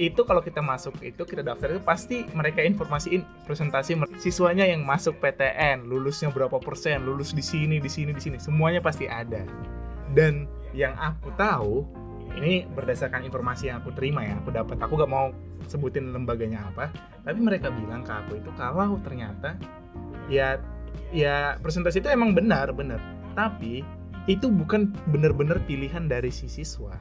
itu 0.00 0.24
kalau 0.24 0.40
kita 0.40 0.64
masuk 0.64 0.96
itu 1.04 1.20
kita 1.24 1.44
daftar 1.44 1.76
itu 1.76 1.82
pasti 1.84 2.24
mereka 2.32 2.64
informasiin 2.64 3.24
presentasi 3.44 4.00
siswanya 4.16 4.64
yang 4.64 4.88
masuk 4.88 5.20
PTN 5.20 5.84
lulusnya 5.84 6.32
berapa 6.32 6.56
persen 6.56 7.04
lulus 7.04 7.36
di 7.36 7.44
sini 7.44 7.76
di 7.76 7.90
sini 7.92 8.16
di 8.16 8.22
sini 8.22 8.36
semuanya 8.40 8.80
pasti 8.80 9.04
ada. 9.04 9.44
Dan 10.12 10.48
yang 10.72 10.96
aku 10.96 11.28
tahu 11.36 11.84
ini 12.40 12.64
berdasarkan 12.72 13.28
informasi 13.28 13.68
yang 13.68 13.84
aku 13.84 13.92
terima 13.92 14.24
ya 14.24 14.40
aku 14.40 14.48
dapat 14.48 14.80
aku 14.80 14.96
gak 14.96 15.12
mau 15.12 15.28
sebutin 15.68 16.16
lembaganya 16.16 16.64
apa 16.72 16.88
tapi 17.28 17.38
mereka 17.44 17.68
bilang 17.68 18.00
ke 18.00 18.12
aku 18.12 18.40
itu 18.40 18.48
kalau 18.56 18.96
ternyata 19.04 19.60
ya 20.32 20.56
ya 21.12 21.60
presentasi 21.60 22.00
itu 22.00 22.08
emang 22.08 22.32
benar 22.32 22.72
benar. 22.72 23.00
Tapi 23.36 23.84
itu 24.30 24.46
bukan 24.46 24.94
benar-benar 25.10 25.58
pilihan 25.66 26.06
dari 26.06 26.30
si 26.30 26.46
siswa 26.46 26.94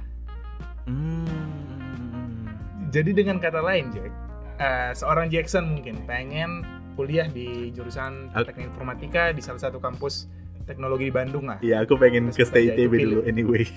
Hmm. 0.85 2.49
Jadi 2.91 3.13
dengan 3.15 3.37
kata 3.39 3.61
lain, 3.61 3.93
Jack, 3.93 4.11
eh, 4.59 4.91
seorang 4.97 5.29
Jackson 5.31 5.77
mungkin 5.77 6.03
pengen 6.09 6.65
kuliah 6.97 7.29
di 7.29 7.71
jurusan 7.71 8.33
teknik 8.35 8.75
informatika 8.75 9.31
di 9.31 9.39
salah 9.39 9.61
satu 9.63 9.79
kampus 9.79 10.27
teknologi 10.67 11.07
di 11.07 11.13
Bandung 11.13 11.47
lah. 11.47 11.57
Iya, 11.63 11.87
aku 11.87 11.95
pengen 11.95 12.29
ke 12.29 12.43
stay 12.43 12.69
ITB 12.73 12.93
itu 12.97 13.07
dulu 13.07 13.21
anyway. 13.25 13.63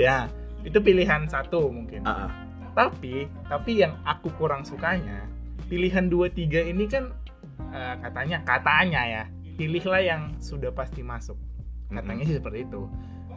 Ya, 0.00 0.32
itu 0.64 0.80
pilihan 0.80 1.28
satu 1.28 1.68
mungkin. 1.68 2.08
Ah, 2.08 2.24
ah. 2.24 2.30
Tapi, 2.72 3.28
tapi 3.52 3.84
yang 3.84 4.00
aku 4.08 4.32
kurang 4.40 4.64
sukanya, 4.64 5.28
pilihan 5.68 6.08
2 6.08 6.32
3 6.32 6.72
ini 6.72 6.88
kan 6.88 7.12
eh, 7.68 7.94
katanya 8.00 8.40
katanya 8.48 9.02
ya, 9.04 9.22
pilihlah 9.60 10.00
yang 10.00 10.22
sudah 10.40 10.72
pasti 10.72 11.04
masuk. 11.04 11.36
Katanya 11.90 12.24
sih 12.26 12.36
seperti 12.38 12.64
itu. 12.66 12.86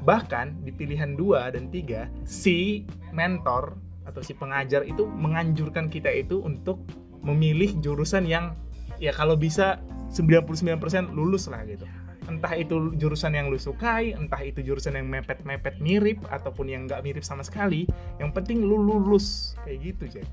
Bahkan 0.03 0.67
di 0.67 0.71
pilihan 0.71 1.15
2 1.17 1.55
dan 1.55 1.71
3, 1.71 2.07
si 2.27 2.85
mentor 3.15 3.77
atau 4.03 4.19
si 4.19 4.35
pengajar 4.35 4.83
itu 4.83 5.07
menganjurkan 5.07 5.87
kita 5.87 6.11
itu 6.11 6.43
untuk 6.43 6.83
memilih 7.23 7.71
jurusan 7.79 8.27
yang 8.27 8.53
ya 8.99 9.15
kalau 9.15 9.39
bisa 9.39 9.79
99% 10.11 11.15
lulus 11.15 11.49
lah 11.49 11.63
gitu. 11.65 11.87
Entah 12.23 12.55
itu 12.55 12.95
jurusan 12.95 13.35
yang 13.35 13.51
lu 13.51 13.59
sukai, 13.59 14.15
entah 14.15 14.39
itu 14.39 14.63
jurusan 14.63 14.95
yang 14.95 15.11
mepet-mepet 15.11 15.75
mirip 15.83 16.23
ataupun 16.31 16.71
yang 16.71 16.87
nggak 16.87 17.03
mirip 17.03 17.19
sama 17.19 17.43
sekali, 17.43 17.83
yang 18.15 18.31
penting 18.31 18.63
lu 18.63 18.79
lulus 18.79 19.59
kayak 19.67 19.91
gitu, 19.91 20.03
Jack. 20.19 20.27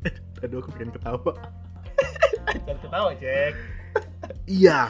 Aduh, 0.44 0.64
aku 0.64 0.72
pengen 0.72 0.96
ketawa. 0.96 1.32
Jangan 2.64 2.78
ketawa, 2.80 3.10
Jack. 3.20 3.52
Iya. 4.48 4.80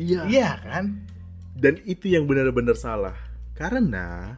Iya. 0.00 0.20
Iya 0.28 0.50
kan? 0.64 0.84
Dan 1.56 1.80
itu 1.82 2.12
yang 2.12 2.28
benar-benar 2.28 2.76
salah. 2.76 3.16
Karena 3.56 4.36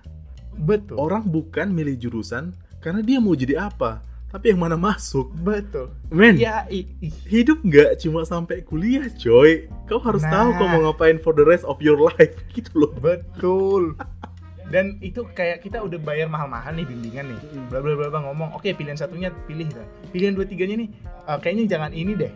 betul. 0.54 0.94
orang 0.96 1.26
bukan 1.26 1.74
milih 1.74 1.98
jurusan 1.98 2.54
karena 2.78 3.02
dia 3.02 3.18
mau 3.18 3.34
jadi 3.34 3.58
apa 3.58 4.06
tapi 4.28 4.52
yang 4.52 4.60
mana 4.60 4.76
masuk. 4.76 5.32
Betul. 5.34 5.88
Men 6.12 6.36
ya 6.36 6.68
i- 6.68 6.86
i- 7.00 7.18
hidup 7.26 7.64
nggak 7.64 7.96
cuma 7.98 8.22
sampai 8.22 8.60
kuliah 8.60 9.08
coy? 9.16 9.66
Kau 9.88 9.98
harus 9.98 10.20
Nah. 10.22 10.30
tahu 10.30 10.48
kau 10.54 10.68
mau 10.68 10.80
ngapain 10.84 11.16
for 11.16 11.32
the 11.32 11.42
rest 11.42 11.64
of 11.64 11.80
your 11.80 11.96
life. 11.96 12.36
Gitu 12.54 12.70
loh. 12.76 12.92
Betul. 12.94 13.96
Dan 14.68 15.00
itu 15.00 15.24
kayak 15.32 15.64
kita 15.64 15.80
udah 15.80 15.96
bayar 15.96 16.28
mahal-mahal 16.28 16.76
nih 16.76 16.84
bimbingan 16.84 17.32
nih. 17.32 17.40
Bla 17.66 17.80
bla 17.80 17.96
bla 17.96 18.20
ngomong. 18.20 18.52
Oke 18.52 18.76
pilihan 18.76 18.94
satunya 18.94 19.32
pilih 19.48 19.64
gitu. 19.64 19.80
pilihan 20.12 20.36
dua 20.36 20.44
tiganya 20.44 20.84
nih 20.84 20.88
eh, 21.24 21.38
kayaknya 21.40 21.64
jangan 21.66 21.90
ini 21.90 22.12
deh. 22.14 22.32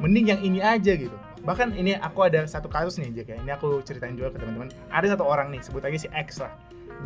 Mending 0.00 0.26
yang 0.26 0.40
ini 0.40 0.58
aja 0.58 0.96
gitu 0.96 1.12
bahkan 1.48 1.72
ini 1.72 1.96
aku 1.96 2.28
ada 2.28 2.44
satu 2.44 2.68
kasus 2.68 3.00
nih 3.00 3.24
Jack 3.24 3.32
ya. 3.32 3.36
Ini 3.40 3.50
aku 3.56 3.80
ceritain 3.80 4.12
juga 4.12 4.36
ke 4.36 4.44
teman-teman. 4.44 4.68
Ada 4.92 5.16
satu 5.16 5.24
orang 5.24 5.48
nih 5.48 5.64
sebut 5.64 5.80
aja 5.80 5.96
si 5.96 6.08
X 6.12 6.44
lah. 6.44 6.52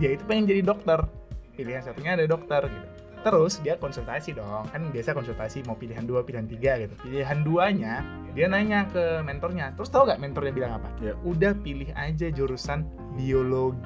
Dia 0.02 0.18
itu 0.18 0.26
pengen 0.26 0.50
jadi 0.50 0.66
dokter. 0.66 0.98
Pilihan 1.54 1.86
satunya 1.86 2.18
ada 2.18 2.26
dokter 2.26 2.66
gitu. 2.66 2.86
Terus 3.22 3.62
dia 3.62 3.78
konsultasi 3.78 4.34
dong. 4.34 4.66
Kan 4.74 4.90
biasa 4.90 5.14
konsultasi 5.14 5.62
mau 5.62 5.78
pilihan 5.78 6.02
dua 6.02 6.26
pilihan 6.26 6.50
tiga 6.50 6.82
gitu. 6.82 6.98
Pilihan 7.06 7.46
duanya 7.46 8.02
dia 8.34 8.50
nanya 8.50 8.90
ke 8.90 9.22
mentornya. 9.22 9.70
Terus 9.78 9.94
tahu 9.94 10.10
gak 10.10 10.18
mentornya 10.18 10.50
bilang 10.50 10.82
apa? 10.82 10.90
Ya. 10.98 11.14
udah 11.22 11.54
pilih 11.62 11.94
aja 11.94 12.26
jurusan 12.34 12.82
biologi. 13.14 13.78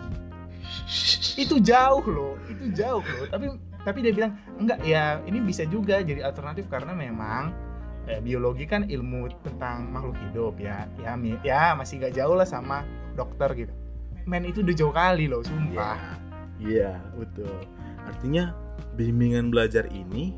Itu 1.37 1.61
jauh 1.61 2.07
loh 2.09 2.41
itu 2.49 2.73
jauh 2.73 3.05
loh. 3.05 3.29
Tapi 3.29 3.47
tapi 3.87 3.99
dia 4.03 4.11
bilang 4.11 4.35
enggak 4.59 4.83
ya 4.83 5.23
ini 5.31 5.39
bisa 5.39 5.63
juga 5.69 6.03
jadi 6.03 6.27
alternatif 6.27 6.67
karena 6.67 6.91
memang 6.91 7.55
eh, 8.07 8.21
biologi 8.21 8.65
kan 8.65 8.87
ilmu 8.87 9.27
tentang 9.43 9.91
makhluk 9.91 10.17
hidup 10.31 10.55
ya 10.59 10.87
ya 10.99 11.15
ya 11.43 11.63
masih 11.75 12.01
gak 12.01 12.15
jauh 12.15 12.35
lah 12.35 12.47
sama 12.47 12.83
dokter 13.15 13.51
gitu 13.55 13.73
men 14.25 14.43
itu 14.43 14.63
udah 14.63 14.75
jauh 14.75 14.95
kali 14.95 15.27
loh 15.27 15.43
sumpah 15.43 15.99
Iya, 16.57 16.97
betul. 17.13 17.53
Artinya 18.09 18.57
bimbingan 18.97 19.53
belajar 19.53 19.85
ini 19.93 20.33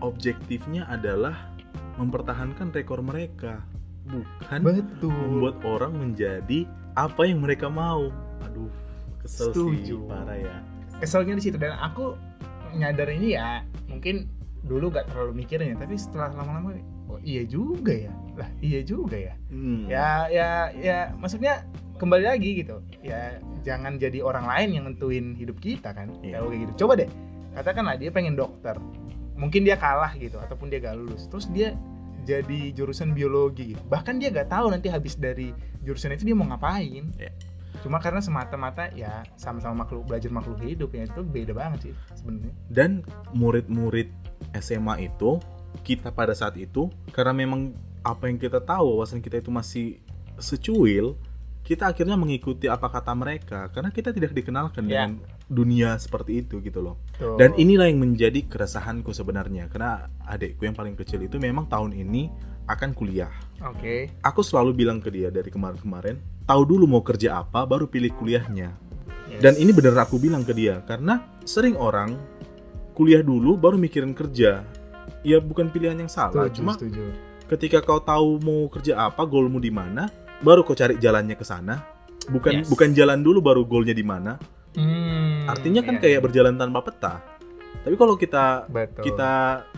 objektifnya 0.00 0.88
adalah 0.88 1.52
mempertahankan 2.00 2.72
rekor 2.72 3.04
mereka, 3.04 3.60
bukan 4.08 4.60
betul 4.64 5.12
membuat 5.12 5.60
orang 5.60 5.92
menjadi 5.92 6.64
apa 6.96 7.28
yang 7.28 7.44
mereka 7.44 7.68
mau. 7.68 8.08
Aduh, 8.48 8.72
kesel 9.20 9.52
sih 9.52 9.60
Setuju. 9.84 9.96
parah 10.08 10.40
ya. 10.40 10.56
keselnya 11.04 11.34
di 11.36 11.42
situ 11.44 11.60
dan 11.60 11.76
aku 11.76 12.16
nyadar 12.72 13.12
ini 13.12 13.36
ya 13.36 13.60
mungkin 13.92 14.30
dulu 14.62 14.94
gak 14.94 15.10
terlalu 15.10 15.42
mikirin 15.42 15.74
ya 15.74 15.76
tapi 15.76 15.98
setelah 15.98 16.30
lama-lama 16.32 16.78
oh 17.10 17.18
iya 17.20 17.42
juga 17.44 17.92
ya. 17.92 18.12
Lah 18.38 18.48
iya 18.64 18.80
juga 18.80 19.16
ya. 19.18 19.34
Hmm. 19.52 19.84
ya 19.90 20.26
ya 20.32 20.48
ya 20.72 20.98
maksudnya 21.18 21.66
kembali 22.00 22.24
lagi 22.24 22.64
gitu. 22.64 22.80
Ya 23.04 23.38
jangan 23.62 24.00
jadi 24.00 24.24
orang 24.24 24.48
lain 24.48 24.68
yang 24.72 24.84
nentuin 24.88 25.36
hidup 25.36 25.60
kita 25.60 25.92
kan. 25.92 26.08
Iya. 26.24 26.40
kalau 26.40 26.48
kayak 26.50 26.62
gitu. 26.68 26.72
Coba 26.86 26.92
deh 26.98 27.10
katakanlah 27.52 27.94
dia 28.00 28.08
pengen 28.08 28.34
dokter. 28.38 28.78
Mungkin 29.36 29.66
dia 29.66 29.76
kalah 29.76 30.14
gitu 30.16 30.40
ataupun 30.40 30.72
dia 30.72 30.80
gak 30.80 30.96
lulus. 30.96 31.28
Terus 31.28 31.46
dia 31.52 31.76
jadi 32.22 32.70
jurusan 32.70 33.18
biologi 33.18 33.74
gitu. 33.74 33.82
bahkan 33.90 34.14
dia 34.14 34.30
gak 34.30 34.46
tahu 34.46 34.70
nanti 34.70 34.86
habis 34.86 35.18
dari 35.18 35.50
jurusan 35.82 36.14
itu 36.14 36.22
dia 36.22 36.36
mau 36.38 36.46
ngapain. 36.48 37.10
Iya. 37.18 37.32
cuma 37.82 37.98
karena 37.98 38.22
semata-mata 38.22 38.94
ya 38.94 39.26
sama-sama 39.34 39.82
makhluk 39.82 40.06
belajar 40.06 40.30
makhluk 40.30 40.62
hidup 40.62 40.94
ya 40.94 41.02
itu 41.02 41.18
beda 41.26 41.50
banget 41.50 41.90
sih 41.90 41.94
sebenarnya. 42.14 42.54
Dan 42.70 43.02
murid-murid 43.34 44.06
SMA 44.54 45.06
itu 45.06 45.38
kita 45.82 46.10
pada 46.10 46.32
saat 46.32 46.54
itu 46.56 46.90
karena 47.10 47.32
memang 47.32 47.72
apa 48.02 48.26
yang 48.26 48.36
kita 48.36 48.58
tahu 48.58 48.98
wawasan 48.98 49.22
kita 49.22 49.38
itu 49.38 49.48
masih 49.48 50.02
secuil 50.36 51.14
kita 51.62 51.86
akhirnya 51.86 52.18
mengikuti 52.18 52.66
apa 52.66 52.90
kata 52.90 53.14
mereka 53.14 53.70
karena 53.70 53.88
kita 53.88 54.10
tidak 54.10 54.34
dikenalkan 54.34 54.82
Ya. 54.90 55.06
dengan 55.06 55.22
dunia 55.46 55.94
seperti 55.94 56.42
itu 56.42 56.58
gitu 56.58 56.82
loh 56.82 56.98
Tuh. 57.14 57.38
dan 57.38 57.54
inilah 57.54 57.86
yang 57.86 58.02
menjadi 58.02 58.42
keresahanku 58.42 59.14
sebenarnya 59.14 59.70
karena 59.70 60.10
adikku 60.26 60.66
yang 60.66 60.74
paling 60.74 60.98
kecil 60.98 61.22
itu 61.22 61.38
memang 61.38 61.70
tahun 61.70 61.94
ini 61.94 62.26
akan 62.66 62.90
kuliah 62.92 63.30
oke 63.62 64.10
aku 64.20 64.40
selalu 64.42 64.74
bilang 64.74 64.98
ke 64.98 65.14
dia 65.14 65.30
dari 65.30 65.48
kemarin-kemarin 65.48 66.18
tahu 66.42 66.62
dulu 66.66 66.84
mau 66.90 67.02
kerja 67.02 67.38
apa 67.38 67.62
baru 67.62 67.86
pilih 67.86 68.10
kuliahnya 68.18 68.74
Yes. 69.30 69.40
dan 69.40 69.54
ini 69.56 69.72
bener 69.72 69.96
aku 69.96 70.20
bilang 70.20 70.44
ke 70.44 70.52
dia 70.52 70.84
karena 70.84 71.24
sering 71.48 71.72
orang 71.72 72.20
kuliah 72.92 73.24
dulu 73.24 73.56
baru 73.56 73.76
mikirin 73.80 74.12
kerja. 74.12 74.62
Ya 75.22 75.38
bukan 75.42 75.70
pilihan 75.70 75.98
yang 75.98 76.10
salah, 76.10 76.46
setuju, 76.46 76.56
cuma 76.62 76.72
setuju. 76.78 77.02
ketika 77.50 77.78
kau 77.82 77.98
tahu 77.98 78.38
mau 78.42 78.66
kerja 78.70 79.06
apa, 79.06 79.22
goalmu 79.26 79.58
di 79.58 79.70
mana, 79.70 80.06
baru 80.42 80.62
kau 80.62 80.74
cari 80.74 80.98
jalannya 80.98 81.34
ke 81.34 81.42
sana. 81.46 81.82
Bukan 82.30 82.62
Yes. 82.62 82.70
bukan 82.70 82.94
jalan 82.94 83.22
dulu 83.22 83.42
baru 83.42 83.62
goalnya 83.66 83.94
di 83.94 84.06
mana. 84.06 84.38
Hmm, 84.78 85.44
Artinya 85.50 85.82
kan 85.82 85.98
iya, 85.98 86.02
kayak 86.06 86.18
iya. 86.18 86.24
berjalan 86.24 86.54
tanpa 86.54 86.80
peta. 86.86 87.14
Tapi 87.82 87.98
kalau 87.98 88.14
kita 88.14 88.70
betul 88.70 89.02
kita 89.02 89.32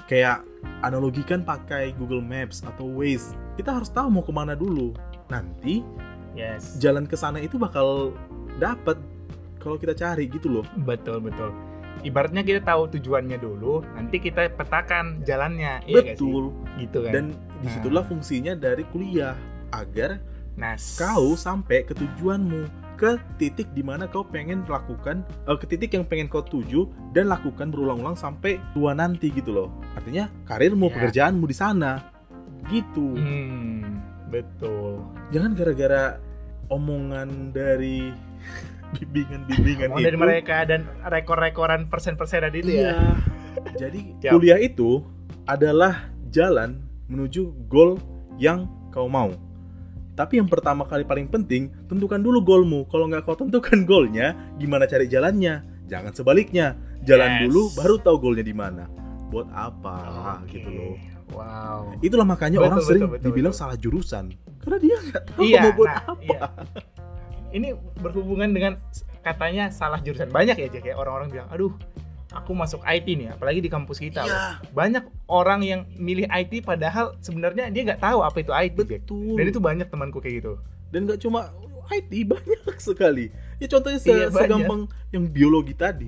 kayak 0.04 0.44
analogikan 0.84 1.40
pakai 1.40 1.96
Google 1.96 2.20
Maps 2.20 2.60
atau 2.60 2.84
Waze, 3.00 3.32
kita 3.56 3.72
harus 3.72 3.88
tahu 3.88 4.12
mau 4.12 4.20
ke 4.20 4.28
mana 4.28 4.52
dulu. 4.52 4.92
Nanti 5.32 5.80
yes 6.36 6.76
jalan 6.76 7.08
ke 7.08 7.16
sana 7.16 7.40
itu 7.40 7.56
bakal 7.56 8.12
dapat 8.60 9.00
kalau 9.56 9.80
kita 9.80 9.96
cari 9.96 10.28
gitu 10.28 10.60
loh. 10.60 10.66
Betul 10.84 11.24
betul. 11.24 11.48
Ibaratnya 12.02 12.42
kita 12.42 12.64
tahu 12.64 12.90
tujuannya 12.90 13.36
dulu, 13.36 13.86
nanti 13.92 14.18
kita 14.18 14.50
petakan 14.50 15.22
jalannya. 15.22 15.80
Iya? 15.84 16.12
Betul. 16.12 16.50
Gitu 16.76 16.98
kan. 17.00 17.12
Dan 17.12 17.24
di 17.58 17.68
situlah 17.70 18.02
fungsinya 18.02 18.52
dari 18.52 18.82
kuliah 18.86 19.32
agar 19.70 20.18
nah, 20.52 20.74
s- 20.74 20.96
kau 20.96 21.32
sampai 21.34 21.82
ke 21.82 21.92
tujuanmu 21.92 22.66
ke 22.94 23.18
titik 23.36 23.66
di 23.72 23.82
mana 23.82 24.06
kau 24.06 24.22
pengen 24.22 24.62
lakukan 24.64 25.26
eh, 25.42 25.56
ke 25.56 25.66
titik 25.66 25.90
yang 25.90 26.04
pengen 26.04 26.28
kau 26.28 26.40
tuju 26.40 26.86
dan 27.10 27.26
lakukan 27.26 27.66
berulang-ulang 27.66 28.14
sampai 28.14 28.62
tua 28.70 28.94
nanti 28.94 29.34
gitu 29.34 29.50
loh 29.50 29.68
artinya 29.94 30.30
karirmu 30.44 30.86
Ya. 30.86 30.94
pekerjaanmu 30.94 31.42
di 31.42 31.56
sana 31.56 31.98
gitu 32.70 33.18
Hmm, 33.18 33.98
betul. 34.28 35.02
jangan 35.28 35.52
gara-gara 35.52 36.22
omongan 36.68 37.50
dari 37.50 38.14
bimbingan-bimbingan 38.94 39.88
itu 39.92 40.02
dari 40.02 40.16
mereka 40.16 40.56
dan 40.64 40.86
rekor-rekoran 41.04 41.86
persen-persenan 41.86 42.54
itu 42.54 42.70
Iya. 42.72 42.94
ya. 42.94 42.98
jadi 43.76 44.00
kuliah 44.32 44.58
itu 44.58 45.02
adalah 45.44 46.08
jalan 46.30 46.80
menuju 47.06 47.52
goal 47.66 48.00
yang 48.36 48.64
kau 48.90 49.06
mau 49.06 49.34
tapi 50.14 50.38
yang 50.38 50.46
pertama 50.46 50.86
kali 50.86 51.02
paling 51.02 51.26
penting 51.26 51.74
tentukan 51.84 52.18
dulu 52.18 52.38
goalmu 52.40 52.86
kalau 52.86 53.06
nggak 53.06 53.22
kau 53.22 53.34
tentukan 53.34 53.82
goalnya 53.82 54.32
gimana 54.56 54.86
cari 54.86 55.04
jalannya 55.04 55.60
jangan 55.84 56.14
sebaliknya 56.14 56.74
jalan 57.02 57.28
Yes. 57.28 57.40
dulu 57.44 57.62
baru 57.74 57.94
tahu 58.00 58.16
goalnya 58.18 58.42
di 58.42 58.54
mana 58.54 58.86
buat 59.28 59.50
apa 59.50 59.96
Oke. 60.40 60.56
gitu 60.56 60.70
loh 60.70 60.96
Wow. 61.24 61.98
itulah 61.98 62.22
makanya 62.22 62.60
Betul, 62.60 62.68
orang 62.68 62.78
betul, 62.78 62.88
sering 62.88 63.02
betul, 63.08 63.24
dibilang 63.26 63.50
betul. 63.50 63.62
salah 63.64 63.76
jurusan 63.76 64.24
karena 64.60 64.78
dia 64.78 64.96
nggak 65.02 65.22
tahu 65.26 65.40
Iya, 65.42 65.60
mau 65.60 65.72
buat 65.74 65.88
nah, 65.88 66.02
apa 66.04 66.22
iya. 66.22 66.40
Ini 67.54 67.68
berhubungan 67.96 68.50
dengan 68.50 68.72
katanya 69.20 69.70
salah 69.70 69.98
jurusan. 69.98 70.28
Banyak 70.28 70.54
ya, 70.54 70.68
Jack, 70.68 70.84
ya 70.84 70.94
orang-orang 70.94 71.30
bilang, 71.30 71.48
"Aduh, 71.48 71.72
aku 72.28 72.50
masuk 72.52 72.82
IT 72.82 73.06
nih, 73.06 73.30
apalagi 73.30 73.58
di 73.58 73.68
kampus 73.68 73.96
kita." 73.96 74.20
Iya, 74.20 74.58
Banyak 74.68 75.06
orang 75.26 75.62
yang 75.62 75.80
milih 75.94 76.26
IT 76.26 76.60
padahal 76.60 77.14
sebenarnya 77.18 77.70
dia 77.70 77.86
nggak 77.86 78.02
tahu 78.02 78.20
apa 78.20 78.36
itu 78.36 78.50
IT, 78.50 78.76
Jack. 78.80 79.06
betul 79.06 79.34
Dan 79.34 79.44
itu 79.46 79.60
banyak 79.60 79.86
temanku 79.86 80.18
kayak 80.18 80.36
gitu. 80.36 80.54
dan 80.86 81.06
nggak 81.06 81.18
cuma 81.18 81.50
IT 81.90 82.12
banyak 82.24 82.58
sekali 82.76 83.26
ya 83.56 83.66
contohnya 83.66 83.98
se- 83.98 84.08
Iya, 84.08 84.26
banyak. 84.28 84.40
segampang 84.40 84.80
yang 85.10 85.26
biologi 85.26 85.74
tadi 85.74 86.06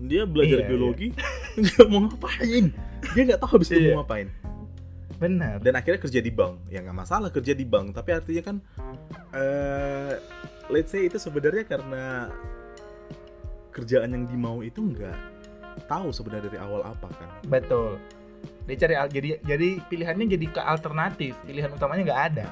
dia 0.00 0.24
belajar 0.24 0.58
Iya, 0.58 0.66
biologi 0.66 1.06
nggak 1.60 1.86
mau 1.86 2.00
ngapain 2.02 2.64
dia 3.06 3.22
nggak 3.22 3.36
tahu 3.38 3.50
habis 3.52 3.68
itu 3.68 3.78
Iya. 3.78 3.88
mau 3.90 4.00
ngapain 4.00 4.28
Benar. 5.14 5.58
dan 5.58 5.72
akhirnya 5.74 6.00
kerja 6.00 6.20
di 6.20 6.30
bank 6.30 6.54
ya 6.66 6.80
nggak 6.80 6.96
masalah 6.96 7.28
kerja 7.28 7.52
di 7.52 7.62
bank 7.62 7.92
tapi 7.92 8.10
artinya 8.12 8.42
kan 8.42 8.56
eh 9.30 10.12
let's 10.68 10.88
say 10.88 11.04
itu 11.04 11.16
sebenarnya 11.16 11.64
karena 11.64 12.28
kerjaan 13.70 14.10
yang 14.10 14.24
dimau 14.24 14.60
itu 14.60 14.80
nggak 14.82 15.16
tahu 15.86 16.10
sebenarnya 16.10 16.50
dari 16.50 16.58
awal 16.58 16.82
apa 16.82 17.08
kan 17.08 17.30
Betul. 17.46 17.96
Dia 18.66 18.76
cari 18.76 18.94
jadi 19.08 19.28
jadi 19.40 19.68
pilihannya 19.82 20.26
jadi 20.28 20.46
ke 20.48 20.60
alternatif. 20.60 21.32
Pilihan 21.42 21.72
utamanya 21.72 22.02
nggak 22.04 22.22
ada. 22.34 22.48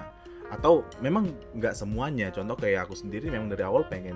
atau 0.46 0.87
memang 1.02 1.26
nggak 1.52 1.74
semuanya 1.74 2.31
contoh 2.31 2.55
kayak 2.55 2.87
aku 2.87 2.94
sendiri 2.94 3.26
memang 3.26 3.50
dari 3.50 3.66
awal 3.66 3.83
pengen 3.83 4.14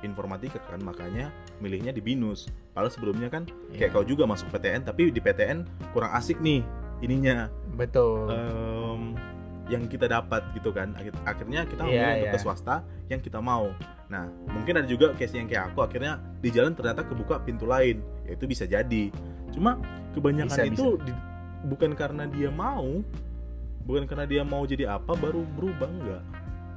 informatika 0.00 0.56
kan 0.64 0.80
makanya 0.80 1.28
milihnya 1.60 1.92
di 1.92 2.00
binus 2.00 2.48
padahal 2.72 2.88
sebelumnya 2.88 3.28
kan 3.28 3.44
kayak 3.76 3.92
Iya. 3.92 3.92
kau 3.92 4.00
juga 4.00 4.24
masuk 4.24 4.48
PTN 4.48 4.88
tapi 4.88 5.12
di 5.12 5.20
PTN 5.20 5.68
kurang 5.92 6.16
asik 6.16 6.40
nih 6.40 6.64
ininya 7.04 7.52
Betul. 7.76 8.32
em, 8.32 9.12
yang 9.68 9.84
kita 9.84 10.08
dapat 10.08 10.42
gitu 10.52 10.72
kan. 10.72 10.96
Akhir- 10.96 11.16
akhirnya 11.22 11.64
kita 11.64 11.82
Iya, 11.84 11.88
memilih 11.88 12.08
untuk 12.10 12.24
iya. 12.24 12.32
ke 12.32 12.40
swasta 12.40 12.76
yang 13.06 13.20
kita 13.20 13.38
mau. 13.38 13.68
Nah 14.08 14.24
mungkin 14.48 14.80
ada 14.80 14.88
juga 14.88 15.12
case 15.12 15.36
yang 15.36 15.46
kayak 15.46 15.72
aku 15.72 15.84
akhirnya 15.84 16.16
di 16.40 16.48
jalan 16.48 16.72
ternyata 16.72 17.04
kebuka 17.04 17.40
pintu 17.40 17.64
lain. 17.64 18.00
Yaitu 18.24 18.44
bisa 18.44 18.64
jadi. 18.64 19.12
Cuma 19.52 19.76
kebanyakan 20.12 20.56
Bisa, 20.56 20.64
itu 20.64 20.96
di- 21.00 21.20
bukan 21.64 21.92
karena 21.92 22.24
dia 22.26 22.48
mau 22.48 23.00
bukan 23.84 24.04
karena 24.04 24.24
dia 24.24 24.42
mau 24.42 24.64
jadi 24.64 24.88
apa 24.90 25.12
baru 25.12 25.44
berubah 25.52 25.88
enggak. 25.88 26.22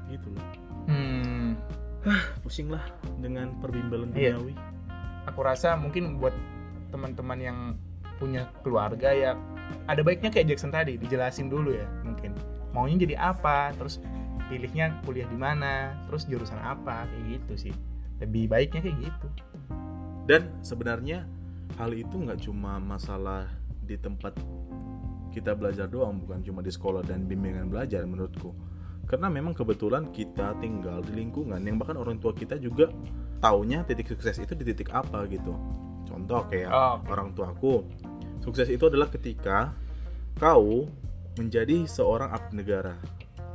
Gitu 0.07 0.27
loh. 0.31 0.45
Hmm. 0.87 1.55
pusing 2.41 2.65
lah 2.67 2.81
dengan 3.21 3.53
perbimbelan 3.61 4.09
Iya. 4.11 4.33
duniawi. 4.35 4.57
Aku 5.29 5.45
rasa 5.45 5.77
mungkin 5.77 6.17
buat 6.17 6.33
teman-teman 6.89 7.37
yang 7.37 7.57
punya 8.17 8.49
keluarga 8.61 9.09
ya 9.09 9.37
ada 9.85 10.01
baiknya 10.01 10.29
kayak 10.29 10.49
Jackson 10.49 10.69
tadi 10.69 10.93
dijelasin 10.97 11.45
dulu 11.45 11.73
ya 11.73 11.85
mungkin 12.01 12.33
maunya 12.71 12.97
jadi 12.99 13.15
apa 13.19 13.75
terus 13.75 13.99
pilihnya 14.51 14.99
kuliah 15.07 15.27
di 15.31 15.39
mana 15.39 15.95
terus 16.07 16.27
jurusan 16.27 16.59
apa 16.59 17.07
kayak 17.07 17.23
gitu 17.39 17.69
sih. 17.69 17.73
Lebih 18.19 18.51
baiknya 18.51 18.83
kayak 18.83 18.97
gitu. 18.99 19.27
Dan 20.27 20.51
sebenarnya 20.61 21.25
hal 21.79 21.95
itu 21.95 22.15
nggak 22.19 22.43
cuma 22.43 22.77
masalah 22.77 23.47
di 23.81 23.95
tempat 23.95 24.35
kita 25.31 25.55
belajar 25.55 25.87
doang 25.87 26.19
bukan 26.19 26.43
cuma 26.43 26.59
di 26.59 26.69
sekolah 26.69 27.01
dan 27.07 27.25
bimbingan 27.25 27.71
belajar 27.71 28.03
menurutku. 28.03 28.51
Karena 29.07 29.27
memang 29.27 29.55
kebetulan 29.55 30.11
kita 30.11 30.55
tinggal 30.59 31.03
di 31.03 31.15
lingkungan 31.15 31.59
yang 31.63 31.79
bahkan 31.79 31.99
orang 31.99 32.19
tua 32.19 32.35
kita 32.35 32.59
juga 32.59 32.91
taunya 33.41 33.83
titik 33.87 34.11
sukses 34.11 34.37
itu 34.39 34.53
di 34.53 34.63
titik 34.67 34.91
apa 34.91 35.25
gitu. 35.27 35.55
Contoh 36.05 36.47
kayak 36.51 36.69
Oh, 36.69 36.95
orang 37.07 37.31
tuaku. 37.31 37.87
Sukses 38.43 38.67
itu 38.67 38.87
adalah 38.87 39.07
ketika 39.09 39.73
kau 40.37 40.87
menjadi 41.35 41.85
seorang 41.85 42.29
abdi 42.29 42.53
negara 42.55 42.95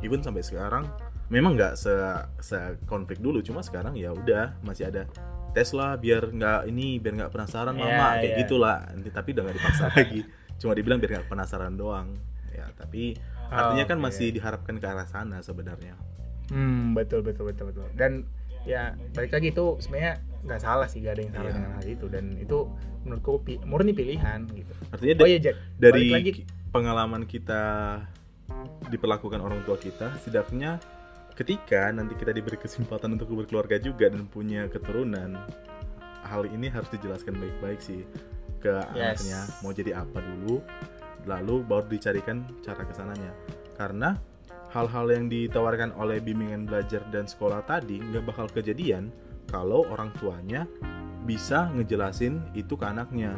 even 0.00 0.20
sampai 0.20 0.40
sekarang 0.40 0.88
memang 1.26 1.54
nggak 1.54 1.74
se, 1.74 1.90
se 2.38 2.56
konflik 2.84 3.18
dulu 3.18 3.40
cuma 3.40 3.60
sekarang 3.60 3.94
ya 3.94 4.10
udah 4.10 4.54
masih 4.62 4.86
ada 4.86 5.04
tes 5.50 5.72
lah 5.72 5.96
biar 5.96 6.28
nggak 6.28 6.60
ini 6.66 6.96
biar 6.96 7.14
nggak 7.18 7.32
penasaran 7.32 7.72
Iya, 7.72 7.80
mama 7.82 8.06
kayak 8.14 8.24
iya. 8.26 8.38
gitulah 8.38 8.78
nanti 8.86 9.08
tapi 9.10 9.28
udah 9.32 9.42
nggak 9.42 9.56
dipaksa 9.56 9.84
lagi 9.92 10.20
cuma 10.56 10.72
dibilang 10.72 10.98
biar 10.98 11.10
nggak 11.16 11.28
penasaran 11.28 11.74
doang 11.74 12.08
ya 12.48 12.64
tapi 12.72 13.16
artinya 13.46 13.84
kan 13.84 13.96
Oh, 13.96 14.00
Oke. 14.00 14.06
masih 14.06 14.26
diharapkan 14.30 14.76
ke 14.76 14.86
arah 14.86 15.04
sana 15.04 15.40
sebenarnya 15.40 15.96
Hmm, 16.46 16.94
betul 16.94 17.26
betul 17.26 17.50
betul 17.50 17.74
betul. 17.74 17.90
Dan 17.92 18.22
ya 18.62 18.94
balik 19.10 19.34
lagi 19.34 19.50
itu 19.50 19.82
sebenarnya 19.82 20.14
nggak 20.46 20.60
salah 20.62 20.86
sih, 20.86 21.02
gak 21.02 21.18
ada 21.18 21.20
yang 21.20 21.32
salah 21.32 21.42
Iya. 21.44 21.56
dengan 21.56 21.72
hal 21.74 21.86
itu 21.88 22.06
dan 22.06 22.24
itu 22.38 22.58
menurutku 23.02 23.32
pi- 23.42 23.58
murni 23.60 23.90
pilihan 23.90 24.46
gitu. 24.46 24.70
artinya 24.88 25.14
Oh 25.18 25.26
iya 25.26 25.38
Jack, 25.42 25.58
dari 25.76 26.06
balik 26.06 26.14
lagi. 26.14 26.32
Pengalaman 26.76 27.24
kita 27.24 27.62
diperlakukan 28.92 29.40
orang 29.40 29.64
tua 29.64 29.80
kita 29.80 30.12
setidaknya 30.20 30.76
ketika 31.32 31.88
nanti 31.88 32.12
kita 32.20 32.36
diberi 32.36 32.60
kesempatan 32.60 33.16
untuk 33.16 33.32
berkeluarga 33.32 33.80
juga 33.80 34.12
dan 34.12 34.28
punya 34.28 34.68
keturunan 34.68 35.40
hal 36.20 36.44
ini 36.44 36.68
harus 36.68 36.92
dijelaskan 36.92 37.40
baik-baik 37.40 37.80
sih 37.80 38.04
ke 38.60 38.76
Yes. 38.92 39.24
anaknya 39.24 39.40
mau 39.64 39.72
jadi 39.72 40.04
apa 40.04 40.20
dulu 40.20 40.60
lalu 41.24 41.64
baru 41.64 41.88
dicarikan 41.88 42.44
cara 42.60 42.84
ke 42.84 42.92
sananya 42.92 43.32
karena 43.80 44.20
hal-hal 44.68 45.08
yang 45.08 45.32
ditawarkan 45.32 45.96
oleh 45.96 46.20
bimbingan 46.20 46.68
belajar 46.68 47.00
dan 47.08 47.24
sekolah 47.24 47.64
tadi 47.64 48.04
nggak 48.04 48.28
bakal 48.28 48.52
kejadian 48.52 49.08
kalau 49.48 49.88
orang 49.88 50.12
tuanya 50.20 50.68
bisa 51.24 51.72
ngejelasin 51.72 52.44
itu 52.52 52.76
ke 52.76 52.84
anaknya 52.84 53.32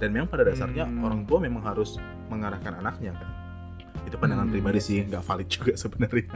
dan 0.00 0.08
memang 0.12 0.28
pada 0.32 0.48
dasarnya 0.48 0.88
Hmm. 0.88 1.04
orang 1.04 1.20
tua 1.28 1.38
memang 1.44 1.60
harus 1.60 2.00
mengarahkan 2.28 2.78
anaknya 2.80 3.12
kan 3.16 3.28
itu 4.06 4.16
pandangan 4.16 4.46
Hmm, 4.46 4.54
pribadi 4.54 4.78
yes, 4.78 4.86
sih 4.86 4.98
nggak 5.02 5.22
valid 5.22 5.48
juga 5.48 5.72
sebenarnya 5.82 6.30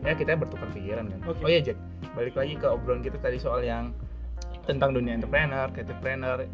Ya 0.00 0.16
kita 0.16 0.32
bertukar 0.32 0.72
pikiran 0.72 1.12
kan. 1.12 1.20
Oke. 1.28 1.44
Oh 1.44 1.50
iya 1.52 1.60
Jack, 1.60 1.76
balik 2.16 2.32
lagi 2.32 2.56
ke 2.56 2.64
obrolan 2.64 3.04
kita 3.04 3.20
tadi 3.20 3.36
soal 3.36 3.60
yang 3.60 3.92
tentang 4.64 4.96
dunia 4.96 5.12
entrepreneur, 5.12 5.68
creativepreneur, 5.68 6.48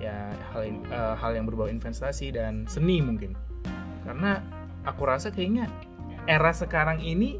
ya 0.00 0.32
hal 0.56 0.62
in- 0.64 0.80
eh, 0.88 1.12
hal 1.12 1.36
yang 1.36 1.44
berbau 1.44 1.68
investasi 1.68 2.32
dan 2.32 2.64
seni 2.64 3.04
mungkin. 3.04 3.36
Karena 4.00 4.40
aku 4.88 5.04
rasa 5.04 5.28
kayaknya 5.28 5.68
era 6.24 6.48
sekarang 6.56 7.04
ini 7.04 7.36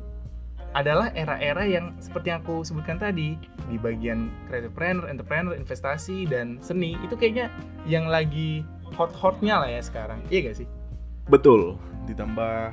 adalah 0.77 1.09
era-era 1.16 1.64
yang 1.64 1.97
seperti 2.05 2.37
yang 2.37 2.45
aku 2.45 2.61
sebutkan 2.61 3.01
tadi 3.01 3.40
di 3.73 3.77
bagian 3.81 4.29
creativepreneur, 4.53 5.09
entrepreneur, 5.09 5.57
investasi 5.57 6.29
dan 6.29 6.61
seni 6.61 7.01
itu 7.01 7.16
kayaknya 7.16 7.49
yang 7.88 8.05
lagi 8.12 8.61
hot-hotnya 8.94 9.59
lah 9.64 9.70
ya 9.72 9.83
sekarang. 9.83 10.22
Iya 10.31 10.53
gak 10.53 10.57
sih? 10.62 10.68
betul. 11.27 11.75
Ditambah 12.07 12.70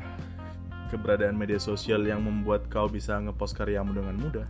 keberadaan 0.93 1.33
media 1.33 1.57
sosial 1.57 2.05
yang 2.05 2.21
membuat 2.21 2.69
kau 2.69 2.85
bisa 2.85 3.17
ngepost 3.17 3.57
karyamu 3.57 3.97
dengan 3.97 4.13
mudah. 4.21 4.45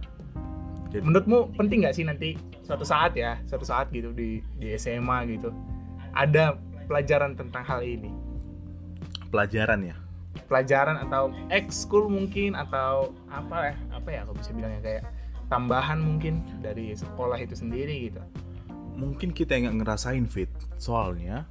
Jadi- 0.92 1.08
menurutmu 1.08 1.56
penting 1.56 1.88
nggak 1.88 1.96
sih 1.96 2.04
nanti 2.06 2.36
suatu 2.62 2.84
saat 2.86 3.16
ya 3.18 3.40
suatu 3.50 3.66
saat 3.66 3.90
gitu 3.90 4.14
di 4.14 4.44
di 4.62 4.76
SMA 4.78 5.26
gitu 5.26 5.50
ada 6.14 6.60
pelajaran 6.86 7.34
tentang 7.34 7.64
hal 7.66 7.82
ini? 7.82 8.12
Pelajaran 9.34 9.82
ya? 9.82 9.96
Pelajaran 10.46 11.02
atau 11.02 11.34
ekskul 11.50 12.12
mungkin 12.12 12.54
atau 12.54 13.16
apa 13.32 13.74
ya 13.74 13.76
apa 13.90 14.10
ya 14.12 14.20
aku 14.28 14.38
bisa 14.38 14.52
bilangnya 14.54 14.82
kayak 14.86 15.04
tambahan 15.50 15.98
mungkin 15.98 16.46
dari 16.62 16.94
sekolah 16.94 17.42
itu 17.42 17.58
sendiri 17.58 18.12
gitu 18.12 18.22
mungkin 18.94 19.30
kita 19.30 19.54
yang 19.54 19.68
nggak 19.68 19.78
ngerasain 19.84 20.26
fit. 20.26 20.50
Soalnya 20.76 21.46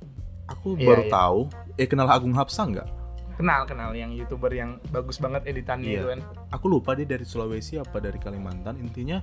aku 0.45 0.75
Iya, 0.75 0.87
baru 0.87 1.03
iya. 1.05 1.13
tahu. 1.13 1.41
Eh 1.75 1.87
kenal 1.87 2.09
Agung 2.09 2.33
Hapsa 2.33 2.65
nggak? 2.65 2.89
Kenal 3.33 3.65
kenal. 3.65 3.91
Yang 3.93 4.21
youtuber 4.21 4.51
yang 4.51 4.81
bagus 4.89 5.17
banget 5.17 5.47
editannya 5.47 5.89
Iya. 5.89 5.99
itu 5.99 6.07
kan. 6.09 6.21
Aku 6.51 6.67
lupa 6.67 6.93
dia 6.93 7.05
dari 7.05 7.25
Sulawesi 7.25 7.77
apa 7.77 7.99
dari 7.99 8.17
Kalimantan. 8.17 8.77
Intinya 8.77 9.19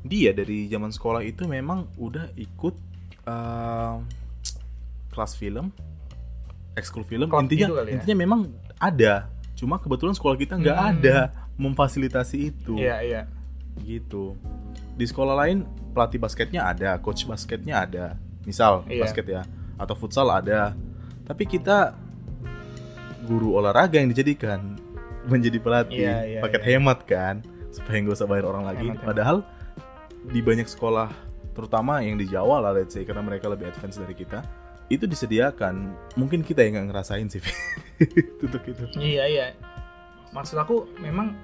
dia 0.00 0.30
dari 0.30 0.66
zaman 0.66 0.88
sekolah 0.88 1.20
itu 1.20 1.44
memang 1.44 1.90
udah 1.96 2.30
ikut 2.34 2.74
eh, 3.24 3.94
kelas 5.10 5.34
film 5.34 5.68
ekskul 6.72 7.02
film. 7.02 7.26
Intinya 7.28 7.66
gitu 7.66 7.74
ya? 7.76 7.90
intinya 7.90 8.16
memang 8.16 8.40
ada. 8.78 9.26
Cuma 9.52 9.76
kebetulan 9.76 10.14
sekolah 10.14 10.36
kita 10.36 10.54
nggak 10.56 10.78
Hmm. 10.78 10.90
ada 10.94 11.16
memfasilitasi 11.58 12.36
itu. 12.46 12.78
Iya 12.78 12.96
iya 13.02 13.22
gitu 13.80 14.34
di 14.94 15.04
sekolah 15.04 15.34
lain 15.36 15.62
pelatih 15.90 16.18
basketnya 16.18 16.66
ada 16.66 16.98
coach 16.98 17.24
basketnya 17.24 17.82
ada 17.82 18.04
misal 18.42 18.82
Iya. 18.86 19.02
basket 19.04 19.26
ya 19.26 19.42
atau 19.76 19.94
futsal 19.94 20.26
ada 20.28 20.74
tapi 21.24 21.44
kita 21.44 21.94
guru 23.24 23.54
olahraga 23.54 23.98
yang 23.98 24.08
dijadikan 24.08 24.76
menjadi 25.30 25.58
pelatih 25.60 26.02
Iya, 26.02 26.18
iya, 26.24 26.40
paket 26.40 26.62
iya. 26.62 26.68
hemat 26.74 26.98
kan 27.04 27.34
supaya 27.68 28.00
nggak 28.00 28.16
usah 28.16 28.26
bayar 28.26 28.46
orang 28.48 28.64
lagi 28.64 28.80
Hemat, 28.82 28.96
hemat. 28.96 29.06
padahal 29.06 29.36
di 30.28 30.40
banyak 30.40 30.66
sekolah 30.66 31.08
terutama 31.52 32.00
yang 32.00 32.16
di 32.16 32.26
Jawa 32.26 32.62
lah 32.62 32.72
let's 32.72 32.94
say 32.94 33.02
karena 33.02 33.20
mereka 33.20 33.50
lebih 33.50 33.68
advance 33.68 33.98
dari 33.98 34.14
kita 34.14 34.40
itu 34.88 35.04
disediakan 35.04 35.92
mungkin 36.16 36.40
kita 36.40 36.64
yang 36.64 36.80
nggak 36.80 36.88
ngerasain 36.90 37.28
sih 37.28 37.42
untuk 38.44 38.62
itu 38.64 38.84
Iya 38.96 39.24
iya. 39.26 39.46
Maksud 40.28 40.56
aku 40.56 40.88
memang 40.96 41.36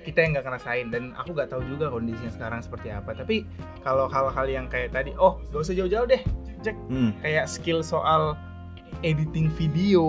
kita 0.00 0.18
yang 0.20 0.32
nggak 0.32 0.46
ngerasain 0.46 0.86
dan 0.88 1.12
aku 1.12 1.36
nggak 1.36 1.52
tahu 1.52 1.62
juga 1.64 1.92
kondisinya 1.92 2.32
sekarang 2.32 2.60
seperti 2.60 2.88
apa. 2.88 3.12
Tapi 3.12 3.44
kalau 3.80 4.08
hal-hal 4.08 4.46
yang 4.48 4.66
kayak 4.66 4.90
tadi, 4.90 5.12
oh 5.16 5.38
gak 5.52 5.60
usah 5.60 5.76
jauh-jauh 5.76 6.06
deh, 6.08 6.22
cek 6.60 6.76
Hmm, 6.88 7.12
kayak 7.20 7.46
skill 7.46 7.80
soal 7.80 8.34
editing 9.00 9.52
video, 9.52 10.04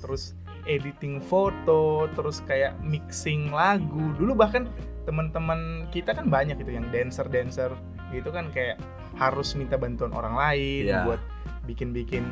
terus 0.00 0.32
editing 0.64 1.20
foto, 1.20 2.08
terus 2.12 2.40
kayak 2.44 2.76
mixing 2.80 3.52
lagu. 3.52 4.12
Dulu 4.16 4.32
bahkan 4.36 4.68
teman-teman 5.04 5.88
kita 5.88 6.12
kan 6.12 6.28
banyak 6.28 6.60
gitu 6.60 6.76
yang 6.76 6.86
dancer-dancer 6.92 7.72
gitu 8.12 8.28
kan 8.28 8.52
kayak 8.52 8.76
harus 9.16 9.56
minta 9.56 9.74
bantuan 9.74 10.12
orang 10.12 10.36
lain 10.36 10.86
Iya. 10.86 11.02
buat 11.06 11.20
bikin-bikin 11.64 12.24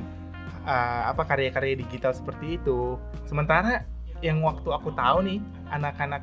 uh, 0.65 1.11
apa 1.11 1.25
karya-karya 1.25 1.79
digital 1.79 2.13
seperti 2.13 2.61
itu. 2.61 2.97
Sementara 3.25 3.85
yang 4.21 4.43
waktu 4.43 4.69
aku 4.69 4.91
tahu 4.93 5.23
nih 5.25 5.39
anak-anak 5.71 6.23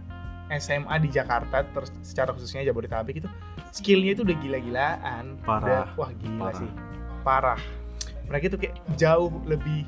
SMA 0.62 0.96
di 1.02 1.10
Jakarta 1.10 1.66
terus 1.66 1.90
secara 2.06 2.30
khususnya 2.34 2.62
Jabodetabek 2.66 3.26
itu 3.26 3.30
skillnya 3.74 4.14
itu 4.14 4.22
udah 4.22 4.38
gila-gilaan. 4.40 5.26
Parah. 5.42 5.66
Udah- 5.66 5.90
wah 5.98 6.12
gila 6.16 6.42
Parah. 6.42 6.60
sih. 6.60 6.70
Parah. 7.26 7.60
Mereka 8.30 8.46
itu 8.54 8.58
kayak 8.62 8.76
jauh 8.98 9.30
lebih 9.46 9.86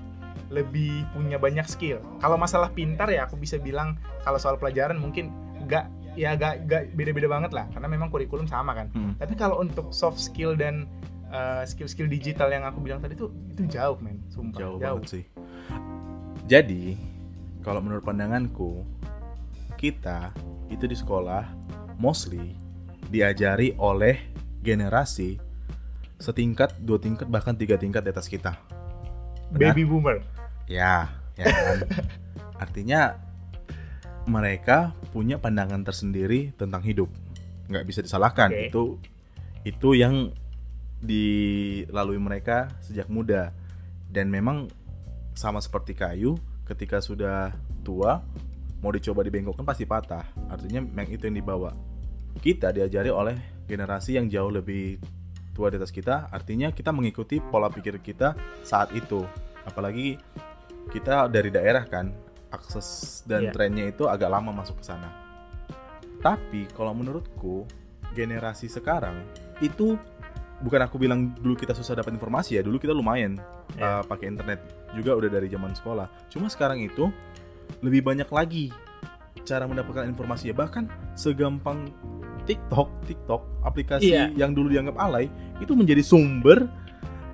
lebih 0.47 1.03
punya 1.11 1.35
banyak 1.35 1.67
skill. 1.67 1.99
Kalau 2.23 2.39
masalah 2.39 2.71
pintar 2.71 3.11
ya 3.11 3.27
aku 3.27 3.35
bisa 3.35 3.59
bilang 3.59 3.99
kalau 4.23 4.39
soal 4.39 4.55
pelajaran 4.55 4.95
mungkin 4.95 5.29
gak 5.67 5.91
ya 6.15 6.33
gak, 6.33 6.65
gak 6.65 6.95
beda-beda 6.95 7.27
banget 7.29 7.51
lah 7.53 7.67
karena 7.75 7.87
memang 7.91 8.07
kurikulum 8.09 8.47
sama 8.47 8.73
kan. 8.73 8.87
hmm. 8.95 9.19
Tapi 9.19 9.33
kalau 9.35 9.59
untuk 9.59 9.91
soft 9.91 10.17
skill 10.17 10.55
dan 10.55 10.87
uh, 11.31 11.63
skill-skill 11.67 12.07
digital 12.07 12.47
yang 12.47 12.63
aku 12.63 12.79
bilang 12.79 13.03
tadi 13.03 13.13
tuh 13.13 13.31
itu 13.51 13.67
jauh 13.67 13.99
men, 13.99 14.23
sumpah 14.31 14.59
jauh, 14.59 14.77
jauh. 14.79 14.99
banget 15.03 15.19
sih. 15.19 15.23
Jadi, 16.47 16.95
kalau 17.59 17.83
menurut 17.83 18.07
pandanganku, 18.07 18.87
kita 19.77 20.33
itu 20.73 20.89
di 20.89 20.97
sekolah 20.97 21.45
mostly 22.01 22.57
diajari 23.07 23.77
oleh 23.79 24.19
generasi 24.65 25.39
setingkat, 26.17 26.75
dua 26.81 26.97
tingkat, 26.97 27.29
bahkan 27.29 27.53
tiga 27.53 27.77
tingkat 27.77 28.03
di 28.03 28.09
atas 28.11 28.27
kita. 28.27 28.57
Benar? 29.53 29.71
Baby 29.71 29.85
boomer. 29.85 30.17
Ya, 30.65 31.13
ya 31.39 31.45
kan. 31.47 31.77
Artinya 32.63 33.15
mereka 34.27 34.91
punya 35.15 35.39
pandangan 35.39 35.85
tersendiri 35.87 36.51
tentang 36.57 36.83
hidup. 36.83 37.07
Nggak 37.71 37.85
bisa 37.87 37.99
disalahkan. 38.03 38.51
Oke. 38.51 38.67
Itu 38.67 38.83
itu 39.63 39.89
yang 39.95 40.35
dilalui 40.99 42.19
mereka 42.19 42.73
sejak 42.83 43.07
muda. 43.07 43.53
Dan 44.09 44.33
memang 44.33 44.71
sama 45.37 45.61
seperti 45.61 45.93
kayu, 45.93 46.39
ketika 46.65 46.99
sudah 46.99 47.53
tua, 47.85 48.25
mau 48.79 48.93
dicoba 48.93 49.25
dibengkokkan 49.25 49.65
pasti 49.65 49.83
patah. 49.83 50.25
Artinya 50.47 50.85
memang 50.85 51.09
itu 51.09 51.25
yang 51.25 51.37
dibawa. 51.37 51.73
Kita 52.37 52.69
diajari 52.69 53.09
oleh 53.09 53.35
generasi 53.65 54.15
yang 54.15 54.29
jauh 54.29 54.53
lebih 54.53 55.01
tua 55.51 55.73
di 55.73 55.81
atas 55.81 55.89
kita, 55.89 56.29
artinya 56.29 56.69
kita 56.69 56.93
mengikuti 56.93 57.41
pola 57.41 57.67
pikir 57.67 57.97
kita 57.99 58.37
saat 58.61 58.93
itu. 58.93 59.25
Apalagi 59.65 60.15
kita 60.93 61.25
dari 61.27 61.49
daerah 61.49 61.83
kan, 61.89 62.13
akses 62.53 63.21
dan 63.25 63.49
Iya. 63.49 63.51
trennya 63.51 63.85
itu 63.89 64.05
agak 64.05 64.29
lama 64.29 64.53
masuk 64.53 64.79
ke 64.79 64.85
sana. 64.85 65.09
Tapi 66.21 66.69
kalau 66.73 66.93
menurutku 66.93 67.65
generasi 68.13 68.69
sekarang 68.71 69.21
itu 69.59 69.97
bukan 70.57 70.81
aku 70.85 70.97
bilang 70.97 71.33
dulu 71.37 71.53
kita 71.53 71.73
susah 71.73 71.97
dapat 71.97 72.13
informasi 72.15 72.57
ya, 72.57 72.61
dulu 72.65 72.77
kita 72.77 72.93
lumayan 72.93 73.37
Ya. 73.75 73.99
uh, 73.99 74.03
pakai 74.07 74.31
internet 74.31 74.63
juga 74.95 75.13
udah 75.13 75.29
dari 75.29 75.51
zaman 75.51 75.75
sekolah. 75.75 76.07
Cuma 76.31 76.47
sekarang 76.47 76.79
itu 76.81 77.11
lebih 77.81 78.01
banyak 78.03 78.29
lagi 78.29 78.73
cara 79.43 79.63
mendapatkan 79.63 80.03
informasi 80.05 80.51
ya 80.51 80.55
bahkan 80.55 80.91
segampang 81.15 81.87
TikTok, 82.43 82.87
TikTok 83.03 83.41
aplikasi 83.63 84.11
Iya. 84.11 84.31
yang 84.35 84.55
dulu 84.55 84.71
dianggap 84.71 84.95
alay 84.95 85.27
itu 85.59 85.75
menjadi 85.75 85.99
sumber 85.99 86.67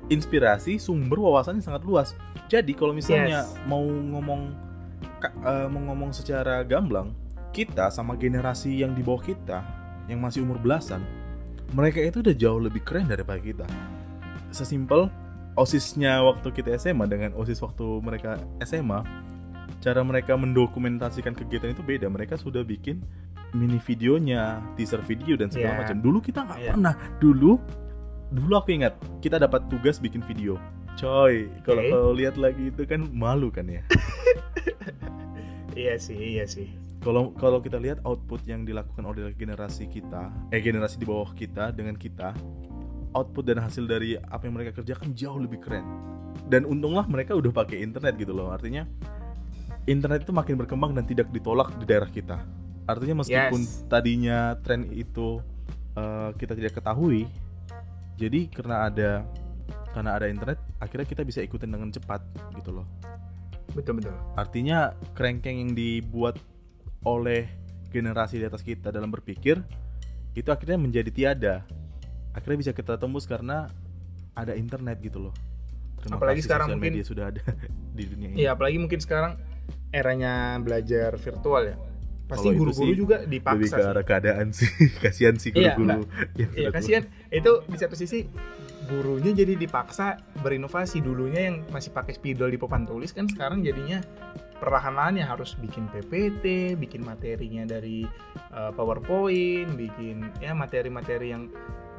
inspirasi, 0.09 0.81
sumber 0.81 1.21
wawasan 1.21 1.61
yang 1.61 1.65
sangat 1.73 1.83
luas. 1.85 2.09
Jadi 2.49 2.73
kalau 2.73 2.91
misalnya 2.93 3.45
Yes. 3.45 3.53
mau 3.65 3.81
ngomong 3.85 4.41
uh, 5.45 5.67
mau 5.69 5.81
ngomong 5.93 6.11
secara 6.11 6.61
gamblang, 6.65 7.13
kita 7.53 7.89
sama 7.89 8.17
generasi 8.17 8.81
yang 8.81 8.93
di 8.93 9.05
bawah 9.05 9.21
kita 9.21 9.61
yang 10.09 10.19
masih 10.19 10.43
umur 10.43 10.57
belasan, 10.59 11.05
mereka 11.71 12.01
itu 12.01 12.19
udah 12.19 12.35
jauh 12.35 12.59
lebih 12.59 12.81
keren 12.81 13.07
daripada 13.07 13.39
kita. 13.39 13.65
Sesimpel 14.49 15.09
OSISnya 15.53 16.25
waktu 16.25 16.49
kita 16.49 16.73
SMA 16.75 17.05
dengan 17.05 17.37
OSIS 17.37 17.61
waktu 17.61 17.85
mereka 18.01 18.41
SMA, 18.65 19.05
cara 19.83 19.99
mereka 19.99 20.39
mendokumentasikan 20.39 21.35
kegiatan 21.35 21.75
itu 21.75 21.83
beda. 21.83 22.07
Mereka 22.07 22.39
sudah 22.39 22.63
bikin 22.63 23.03
mini 23.51 23.77
videonya, 23.83 24.63
teaser 24.79 25.03
video 25.03 25.35
dan 25.35 25.51
segala 25.51 25.75
Iya. 25.75 25.79
macam. 25.83 25.97
Dulu 25.99 26.17
kita 26.23 26.39
nggak 26.47 26.59
Iya. 26.63 26.71
pernah. 26.71 26.95
Dulu, 27.19 27.51
dulu 28.31 28.53
aku 28.55 28.69
ingat 28.71 28.95
kita 29.19 29.35
dapat 29.35 29.67
tugas 29.67 29.99
bikin 29.99 30.23
video. 30.23 30.55
Coy, 30.95 31.49
kalau 31.67 31.83
kalau 31.83 32.11
lihat 32.15 32.39
lagi 32.39 32.71
itu 32.71 32.87
kan 32.87 33.03
malu 33.11 33.51
kan 33.51 33.67
ya. 33.67 33.83
Iya 35.73 35.97
sih, 35.97 36.37
iya 36.37 36.45
sih. 36.45 36.69
Kalau 37.01 37.33
kalau 37.33 37.57
kita 37.57 37.81
lihat 37.81 37.99
output 38.05 38.45
yang 38.45 38.61
dilakukan 38.61 39.01
oleh 39.03 39.33
generasi 39.33 39.89
kita, 39.89 40.29
eh 40.53 40.61
generasi 40.61 41.01
di 41.01 41.05
bawah 41.09 41.33
kita 41.33 41.73
dengan 41.73 41.97
kita, 41.97 42.29
output 43.17 43.41
dan 43.41 43.57
hasil 43.57 43.89
dari 43.89 44.13
apa 44.15 44.45
yang 44.45 44.53
mereka 44.53 44.77
kerjakan 44.77 45.17
jauh 45.17 45.41
lebih 45.41 45.65
keren. 45.65 45.81
Dan 46.45 46.69
untunglah 46.69 47.09
mereka 47.09 47.33
udah 47.33 47.49
pakai 47.49 47.81
internet 47.81 48.21
gitu 48.21 48.37
loh. 48.37 48.53
Artinya 48.53 48.85
internet 49.85 50.23
itu 50.23 50.31
makin 50.31 50.55
berkembang 50.55 50.91
dan 50.93 51.03
tidak 51.03 51.27
ditolak 51.29 51.71
di 51.77 51.85
daerah 51.85 52.07
kita. 52.07 52.39
Artinya 52.83 53.23
meskipun 53.23 53.61
Yes. 53.63 53.83
tadinya 53.87 54.55
tren 54.59 54.87
itu 54.89 55.39
eh, 55.93 56.29
kita 56.35 56.57
tidak 56.57 56.73
ketahui, 56.73 57.29
jadi 58.17 58.49
karena 58.49 58.89
ada 58.89 59.11
karena 59.93 60.17
ada 60.17 60.25
internet, 60.25 60.57
akhirnya 60.81 61.05
kita 61.05 61.21
bisa 61.21 61.39
ikutin 61.39 61.69
dengan 61.69 61.93
cepat 61.93 62.25
gitu 62.57 62.73
loh. 62.73 62.87
Betul 63.71 64.01
betul. 64.01 64.17
Artinya 64.33 64.89
kerengkeng 65.13 65.53
yang 65.61 65.71
dibuat 65.71 66.41
oleh 67.05 67.45
generasi 67.93 68.41
di 68.41 68.45
atas 68.45 68.65
kita 68.65 68.89
dalam 68.89 69.13
berpikir 69.13 69.61
itu 70.33 70.49
akhirnya 70.49 70.81
menjadi 70.81 71.13
tiada. 71.13 71.55
Akhirnya 72.33 72.65
bisa 72.65 72.71
kita 72.73 72.97
tembus 72.97 73.29
karena 73.29 73.69
ada 74.33 74.57
internet 74.57 74.97
gitu 74.97 75.29
loh. 75.29 75.33
Terima 76.01 76.17
Apalagi 76.17 76.41
kasih 76.41 76.49
sekarang 76.49 76.67
mungkin- 76.73 76.89
media 76.97 77.05
sudah 77.05 77.29
ada 77.29 77.41
di 77.97 78.03
dunia 78.09 78.27
ini. 78.33 78.37
Iya, 78.41 78.57
apalagi 78.57 78.81
mungkin 78.81 78.97
sekarang 78.97 79.37
eranya 79.93 80.57
belajar 80.57 81.13
virtual 81.15 81.63
ya. 81.69 81.77
Pasti 82.23 82.49
guru-guru 82.55 82.91
juga 82.97 83.17
Lebih 83.21 83.45
dipaksa. 83.45 83.75
ke 83.77 83.81
sih. 83.83 83.89
arah 83.93 84.05
keadaan 84.07 84.47
sih. 84.49 84.69
Kasihan 85.03 85.35
sih 85.37 85.51
Iya, 85.53 85.77
guru-guru. 85.77 86.03
yang 86.33 86.33
Iya 86.33 86.47
sudah 86.49 86.73
kasihan. 86.73 87.03
Itu 87.29 87.51
di 87.69 87.77
satu 87.77 87.93
sisi 87.93 88.25
gurunya 88.83 89.31
jadi 89.31 89.53
dipaksa 89.55 90.19
berinovasi 90.43 90.99
dulunya 90.99 91.47
yang 91.51 91.63
masih 91.71 91.95
pakai 91.95 92.19
spidol 92.19 92.51
di 92.51 92.59
papan 92.59 92.83
tulis 92.83 93.15
kan 93.15 93.31
sekarang 93.31 93.63
jadinya 93.63 94.03
perlahan-lahan 94.59 95.23
ya 95.23 95.25
harus 95.31 95.55
bikin 95.55 95.87
PPT, 95.87 96.75
bikin 96.75 97.03
materinya 97.03 97.63
dari 97.63 98.03
uh, 98.51 98.71
PowerPoint, 98.75 99.75
bikin 99.75 100.27
ya 100.39 100.51
materi-materi 100.55 101.31
yang 101.31 101.47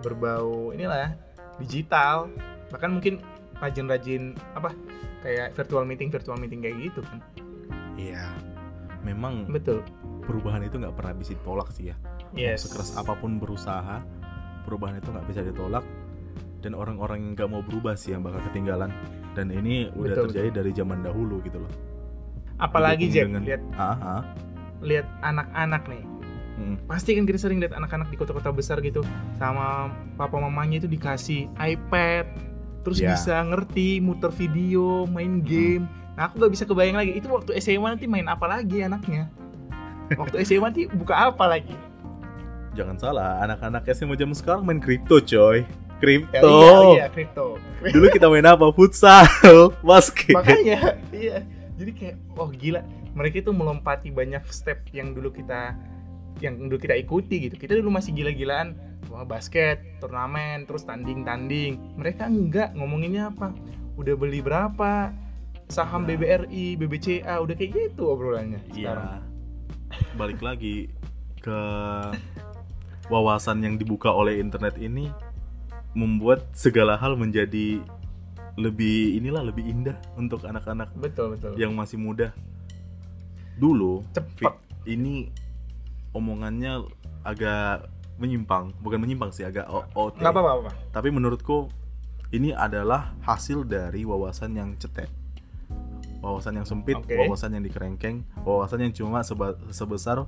berbau 0.00 0.72
inilah 0.72 1.12
digital. 1.60 2.28
Bahkan 2.72 2.90
mungkin 2.90 3.20
rajin-rajin 3.60 4.36
apa 4.56 4.72
kayak 5.20 5.52
virtual 5.56 5.84
meeting, 5.84 6.08
virtual 6.12 6.36
meeting 6.40 6.64
kayak 6.64 6.76
gitu 6.90 7.00
kan. 7.04 7.20
Iya. 7.94 8.30
Memang 9.00 9.46
Betul. 9.46 9.84
perubahan 10.22 10.62
itu 10.62 10.76
nggak 10.76 10.94
pernah 10.94 11.12
bisa 11.12 11.34
ditolak 11.34 11.68
sih 11.70 11.92
ya. 11.92 11.96
Mau 12.00 12.34
Yes. 12.34 12.64
Sekeras 12.64 12.96
apa 12.96 13.14
pun 13.14 13.36
berusaha, 13.36 14.00
perubahan 14.64 14.96
itu 14.96 15.08
nggak 15.08 15.26
bisa 15.28 15.40
ditolak. 15.40 15.84
Dan 16.58 16.72
orang-orang 16.72 17.20
yang 17.20 17.32
nggak 17.34 17.50
mau 17.50 17.60
berubah 17.60 17.92
sih 17.94 18.12
yang 18.12 18.24
bakal 18.24 18.40
ketinggalan. 18.48 18.88
Dan 19.34 19.50
ini 19.50 19.92
udah 19.92 20.16
Betul, 20.16 20.24
terjadi 20.30 20.50
dari 20.54 20.70
zaman 20.72 21.02
dahulu 21.02 21.42
gitu 21.42 21.60
loh. 21.60 21.72
Apalagi 22.56 23.10
Jack 23.10 23.28
dengan- 23.28 23.44
lihat 23.44 23.62
Ah, 23.74 23.98
ah. 23.98 24.22
lihat 24.80 25.06
anak-anak 25.20 25.84
nih 25.86 26.04
Mm. 26.54 26.76
pasti 26.86 27.18
kan 27.18 27.26
kita 27.26 27.34
sering 27.36 27.58
lihat 27.58 27.74
anak-anak 27.74 28.06
di 28.06 28.16
kota-kota 28.16 28.54
besar 28.54 28.78
gitu 28.78 29.02
sama 29.34 29.90
papa 30.14 30.38
mamanya 30.38 30.78
itu 30.78 30.86
dikasih 30.86 31.50
iPad 31.52 32.30
terus 32.86 33.02
Ya. 33.02 33.10
bisa 33.10 33.42
ngerti 33.42 33.98
muter 33.98 34.30
video 34.30 35.02
main 35.04 35.42
game 35.42 35.90
nah 36.14 36.30
aku 36.30 36.38
gak 36.38 36.52
bisa 36.54 36.64
kebayang 36.66 36.98
lagi. 36.98 37.18
Itu 37.18 37.30
waktu 37.30 37.58
SMA 37.58 37.94
nanti 37.94 38.06
main 38.06 38.26
apa 38.30 38.46
lagi 38.46 38.82
anaknya? 38.82 39.30
Waktu 40.14 40.44
SMA 40.44 40.70
nanti 40.70 40.86
buka 40.90 41.32
apa 41.32 41.48
lagi? 41.48 41.74
Jangan 42.74 42.98
salah, 42.98 43.38
anak-anak 43.46 43.86
SMA 43.94 44.18
zaman 44.18 44.34
sekarang 44.34 44.62
main 44.66 44.82
kripto 44.82 45.22
coy. 45.22 45.62
Ya, 45.62 46.02
Kripto. 46.02 46.50
iya, 46.50 46.76
iya 46.90 47.06
kripto. 47.08 47.56
Dulu 47.80 48.06
kita 48.12 48.26
main 48.28 48.44
apa? 48.44 48.68
Futsal, 48.74 49.24
basket. 49.88 50.36
makanya 50.36 50.98
iya. 51.14 51.46
Jadi 51.78 51.90
kayak 51.94 52.16
oh 52.36 52.50
gila. 52.50 52.82
Mereka 53.14 53.46
itu 53.46 53.54
melompati 53.54 54.10
banyak 54.10 54.42
step 54.50 54.82
yang 54.90 55.14
dulu 55.14 55.30
kita 55.30 55.72
yang 56.42 56.58
dulu 56.58 56.76
kita 56.76 56.98
ikuti 56.98 57.48
gitu. 57.48 57.56
Kita 57.56 57.78
dulu 57.78 57.94
masih 57.94 58.10
gila-gilaan. 58.12 58.74
Wah 59.08 59.22
basket 59.22 59.80
turnamen 60.02 60.66
terus 60.66 60.82
tanding-tanding. 60.84 61.78
Mereka 61.96 62.26
enggak 62.26 62.74
ngomonginnya 62.74 63.30
apa? 63.30 63.54
Udah 63.94 64.18
beli 64.18 64.42
berapa 64.42 65.14
saham 65.74 66.02
Nah. 66.02 66.08
BBRI 66.08 66.78
BBCA 66.78 67.34
udah 67.36 67.54
kayak 67.54 67.70
gitu 67.74 68.02
obrolannya 68.06 68.62
sekarang 68.70 69.20
Iya. 69.20 70.14
Balik 70.14 70.40
lagi 70.40 70.86
ke 71.38 71.60
wawasan 73.06 73.60
yang 73.60 73.74
dibuka 73.74 74.08
oleh 74.08 74.38
internet 74.38 74.78
ini 74.78 75.10
membuat 75.92 76.50
segala 76.52 76.94
hal 76.94 77.14
menjadi 77.14 77.78
lebih 78.54 79.18
inilah 79.18 79.42
lebih 79.42 79.66
indah 79.66 79.98
untuk 80.14 80.42
anak-anak 80.42 80.90
betul 80.94 81.34
betul 81.34 81.54
yang 81.54 81.74
masih 81.74 81.98
muda. 81.98 82.30
Dulu 83.54 84.02
cepet 84.10 84.34
Fit, 84.34 84.54
ini 84.88 85.30
omongannya 86.10 86.82
agak 87.22 87.86
menyimpang, 88.14 88.70
bukan 88.78 88.98
menyimpang 88.98 89.30
sih, 89.30 89.42
agak 89.42 89.66
O- 89.66 89.86
OT. 89.94 90.22
nggak 90.22 90.30
apa-apa 90.30 90.50
apa 90.60 90.72
Tapi 90.90 91.08
menurutku 91.10 91.66
ini 92.30 92.50
adalah 92.50 93.14
hasil 93.22 93.62
dari 93.62 94.02
wawasan 94.02 94.54
yang 94.54 94.70
cetek. 94.74 95.10
Wawasan 96.24 96.56
yang 96.56 96.64
sempit, 96.64 96.96
Oke. 96.96 97.12
wawasan 97.14 97.52
yang 97.52 97.60
dikerengkeng, 97.62 98.24
wawasan 98.40 98.80
yang 98.80 98.92
cuma 98.92 99.20
seba- 99.20 99.60
sebesar 99.68 100.24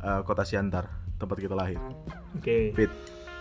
uh, 0.00 0.20
kota 0.24 0.40
Siantar, 0.40 0.88
tempat 1.14 1.36
kita 1.36 1.52
lahir. 1.52 1.76
oke 2.32 2.72
Fit, 2.72 2.88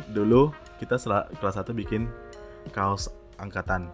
dulu 0.09 0.51
kita 0.77 0.99
kelas 1.31 1.55
1 1.55 1.71
bikin 1.73 2.11
kaos 2.69 3.07
angkatan. 3.37 3.87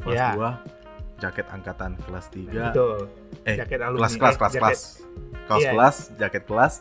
Kelas 0.00 0.16
Ya. 0.16 0.32
2 0.32 1.20
jaket 1.20 1.44
angkatan, 1.46 2.00
kelas 2.00 2.32
3 2.32 2.72
betul 2.72 3.04
eh, 3.44 3.52
jaket 3.54 3.78
alumni 3.78 4.00
kelas 4.00 4.16
kelas 4.16 4.32
eh, 4.32 4.40
kelas 4.40 4.54
kelas 4.56 4.80
kaos 5.44 5.60
Iya. 5.60 5.70
kelas 5.70 5.96
jaket 6.16 6.42
kelas 6.48 6.74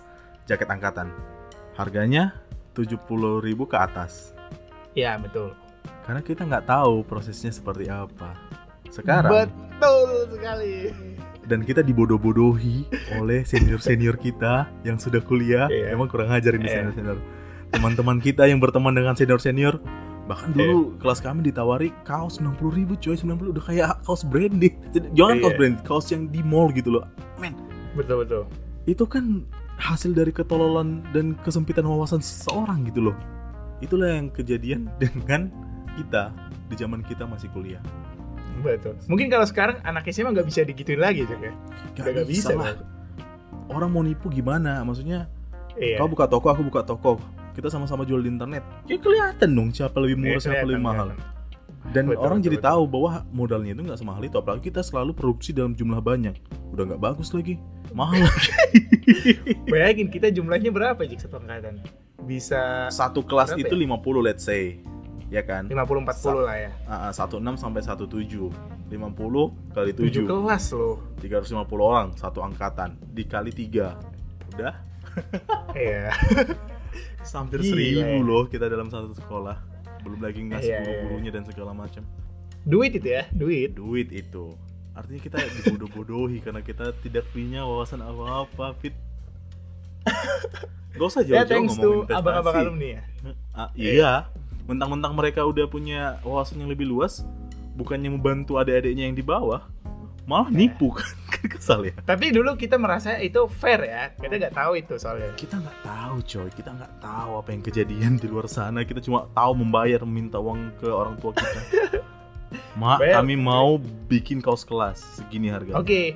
jaket 0.45 0.67
angkatan 0.69 1.07
harganya 1.75 2.31
70.000 2.71 3.03
ke 3.59 3.75
atas 3.77 4.31
iya 4.93 5.19
betul 5.19 5.51
karena 6.07 6.23
kita 6.23 6.47
nggak 6.47 6.65
tahu 6.65 7.03
prosesnya 7.03 7.51
seperti 7.51 7.91
apa 7.91 8.39
sekarang. 8.89 9.31
Betul 9.49 10.09
sekali. 10.29 10.73
Dan 11.45 11.65
kita 11.65 11.81
dibodoh-bodohi 11.81 12.85
oleh 13.17 13.41
senior 13.41 13.81
senior 13.81 14.13
kita 14.15 14.69
yang 14.83 14.97
sudah 14.97 15.17
kuliah. 15.19 15.65
Iya. 15.65 15.93
emang 15.93 16.05
kurang 16.05 16.29
ajar 16.29 16.53
ini 16.53 16.65
Iya. 16.65 16.73
senior 16.85 16.93
senior 16.93 17.17
teman-teman 17.69 18.17
kita 18.17 18.45
yang 18.45 18.57
berteman 18.57 18.93
dengan 18.93 19.13
senior 19.13 19.37
senior 19.37 19.77
bahkan 20.25 20.53
dulu 20.53 20.93
Iya. 20.93 20.97
kelas 21.01 21.19
kami 21.21 21.41
ditawari 21.41 21.89
kaos 22.01 22.37
90.000 22.37 22.69
ribu 22.73 22.93
coy 22.95 23.17
90 23.17 23.49
udah 23.49 23.63
kayak 23.65 23.87
kaos 24.05 24.21
branded. 24.21 24.73
Jangan 25.17 25.41
kaos 25.41 25.53
Iya. 25.53 25.57
branded 25.57 25.81
kaos 25.81 26.05
yang 26.09 26.23
di 26.29 26.41
mall 26.45 26.69
gitu 26.69 26.97
loh. 26.97 27.05
Men. 27.41 27.57
Betul 27.97 28.25
betul. 28.25 28.45
Itu 28.85 29.09
kan 29.09 29.41
hasil 29.81 30.13
dari 30.13 30.29
ketololan 30.29 31.01
dan 31.09 31.33
kesempitan 31.41 31.85
wawasan 31.85 32.21
seseorang 32.21 32.85
gitu 32.85 33.09
loh. 33.09 33.17
Itulah 33.81 34.21
yang 34.21 34.29
kejadian 34.29 34.85
dengan 35.01 35.49
kita 35.97 36.29
di 36.69 36.75
zaman 36.77 37.01
kita 37.01 37.25
masih 37.25 37.49
kuliah 37.49 37.81
betul 38.59 38.93
mungkin 39.07 39.27
kalau 39.27 39.43
sekarang 39.43 39.77
anak 39.81 40.07
SMA 40.09 40.29
nggak 40.29 40.47
bisa 40.47 40.61
digituin 40.61 40.99
lagi 40.99 41.23
Jack 41.23 41.39
ya? 41.39 41.53
Udah 41.95 42.11
nggak 42.13 42.29
bisa 42.29 42.53
lah. 42.53 42.75
Orang 43.69 43.93
mau 43.93 44.01
nipu 44.01 44.27
gimana? 44.27 44.81
Maksudnya 44.81 45.29
iya. 45.75 45.95
Kau 45.95 46.09
buka 46.09 46.25
toko 46.25 46.49
aku 46.49 46.61
buka 46.63 46.81
toko. 46.81 47.17
Kita 47.53 47.67
sama-sama 47.67 48.03
jual 48.03 48.19
di 48.19 48.29
internet. 48.31 48.63
Ya 48.85 48.95
kelihatan 48.95 49.49
dong 49.51 49.69
siapa 49.69 49.99
lebih 49.99 50.17
murah 50.17 50.37
Iya, 50.37 50.43
siapa 50.43 50.65
lebih 50.65 50.81
mahal. 50.81 51.09
kelihatan. 51.11 51.37
dan 51.89 52.05
Betul, 52.05 52.21
orang 52.21 52.37
betul, 52.37 52.47
jadi 52.51 52.57
betul. 52.59 52.69
tahu 52.69 52.83
bahwa 52.85 53.11
modalnya 53.31 53.71
itu 53.71 53.81
nggak 53.81 53.97
semahal 53.97 54.21
itu 54.21 54.35
apalagi 54.35 54.63
kita 54.67 54.81
selalu 54.83 55.11
produksi 55.15 55.49
dalam 55.51 55.73
jumlah 55.73 55.97
banyak. 55.99 56.35
Udah 56.69 56.83
nggak 56.85 57.01
bagus 57.01 57.31
lagi. 57.31 57.55
Mahal. 57.95 58.25
Lagi 58.25 58.51
Bayangin 59.71 60.07
kita 60.09 60.29
jumlahnya 60.29 60.69
berapa 60.69 61.01
Jik 61.01 61.25
satu 61.25 61.39
angkatan? 61.41 61.81
Bisa 62.21 62.91
satu 62.93 63.23
kelas 63.25 63.55
Berapa 63.57 63.63
itu 63.65 63.73
ya? 63.73 63.97
50 63.97 64.27
let's 64.27 64.43
say 64.45 64.77
ya 65.29 65.41
kan? 65.45 65.69
50 65.69 65.77
40 66.05 66.45
lah 66.45 66.57
ya. 66.57 66.71
Ah, 66.89 67.09
ah, 67.09 67.11
16 67.37 67.61
sampai 67.61 67.81
17 68.09 68.49
50 68.89 69.73
kali 69.77 69.91
7 69.93 70.25
7 70.25 70.29
kelas 70.29 70.65
loh. 70.73 70.97
350 71.21 71.69
orang 71.79 72.07
satu 72.17 72.41
angkatan. 72.41 72.97
Dikali 73.13 73.53
3 73.53 73.93
udah? 74.57 74.73
Iya. 75.75 76.13
hampir 77.33 77.61
Gila 77.61 77.69
seribu 77.77 78.01
ya. 78.01 78.25
loh 78.25 78.43
kita 78.49 78.65
dalam 78.65 78.89
satu 78.89 79.13
sekolah. 79.13 79.57
Belum 80.01 80.19
lagi 80.23 80.41
ngasih 80.49 80.65
Iya, 80.65 80.79
iya, 80.79 80.85
guru-gurunya 80.85 81.31
dan 81.33 81.43
segala 81.45 81.71
macam. 81.75 82.01
Duit 82.65 82.91
itu 82.97 83.07
ya, 83.07 83.23
duit. 83.35 83.75
duit 83.75 84.09
itu. 84.09 84.55
Artinya 84.97 85.21
kita 85.21 85.37
dibodoh-bodohi 85.61 86.41
karena 86.45 86.61
kita 86.65 86.91
tidak 87.05 87.27
punya 87.29 87.63
wawasan 87.67 88.01
apa-apa 88.01 88.73
fit. 88.81 88.95
Gak 90.97 91.05
usah 91.05 91.21
Ya 91.21 91.43
jauh-jauh 91.45 91.51
thanks 91.51 91.75
ngomongin 91.77 91.85
to 91.85 91.91
investasi. 92.07 92.17
abang-abang 92.19 92.55
alumni 92.57 92.87
ya. 92.89 93.01
Ah, 93.53 93.69
iya 93.77 94.11
mentang-mentang 94.69 95.17
mereka 95.17 95.41
udah 95.43 95.65
punya 95.65 96.21
wawasan 96.21 96.61
yang 96.61 96.69
lebih 96.69 96.85
luas 96.85 97.25
bukannya 97.73 98.13
membantu 98.13 98.61
adik-adiknya 98.61 99.09
yang 99.09 99.17
di 99.17 99.25
bawah 99.25 99.65
malah 100.29 100.53
nipu 100.53 100.93
kan 100.93 101.09
kesal 101.49 101.81
ya 101.81 101.95
Tapi 102.05 102.29
dulu 102.29 102.53
kita 102.53 102.75
merasa 102.77 103.15
itu 103.17 103.47
fair 103.47 103.79
ya. 103.81 104.11
Kita 104.13 104.35
nggak 104.35 104.53
tahu 104.53 104.71
itu 104.77 104.93
soalnya. 104.99 105.31
kita 105.33 105.55
nggak 105.57 105.77
tahu 105.81 106.15
coy 106.21 106.47
kita 106.53 106.69
nggak 106.75 106.93
tahu 107.01 107.31
apa 107.39 107.49
yang 107.49 107.63
kejadian 107.65 108.13
di 108.19 108.27
luar 108.29 108.45
sana 108.45 108.83
kita 108.85 108.99
cuma 109.01 109.25
tahu 109.31 109.57
membayar 109.57 110.03
minta 110.05 110.37
uang 110.37 110.75
ke 110.77 110.85
orang 110.85 111.15
tua 111.17 111.31
kita 111.33 111.59
mak 112.81 112.99
Bayar. 113.01 113.23
kami 113.23 113.39
mau 113.39 113.79
bikin 114.05 114.43
kaos 114.43 114.61
kelas 114.61 114.99
segini 115.17 115.49
harga 115.49 115.79
Oke. 115.79 116.13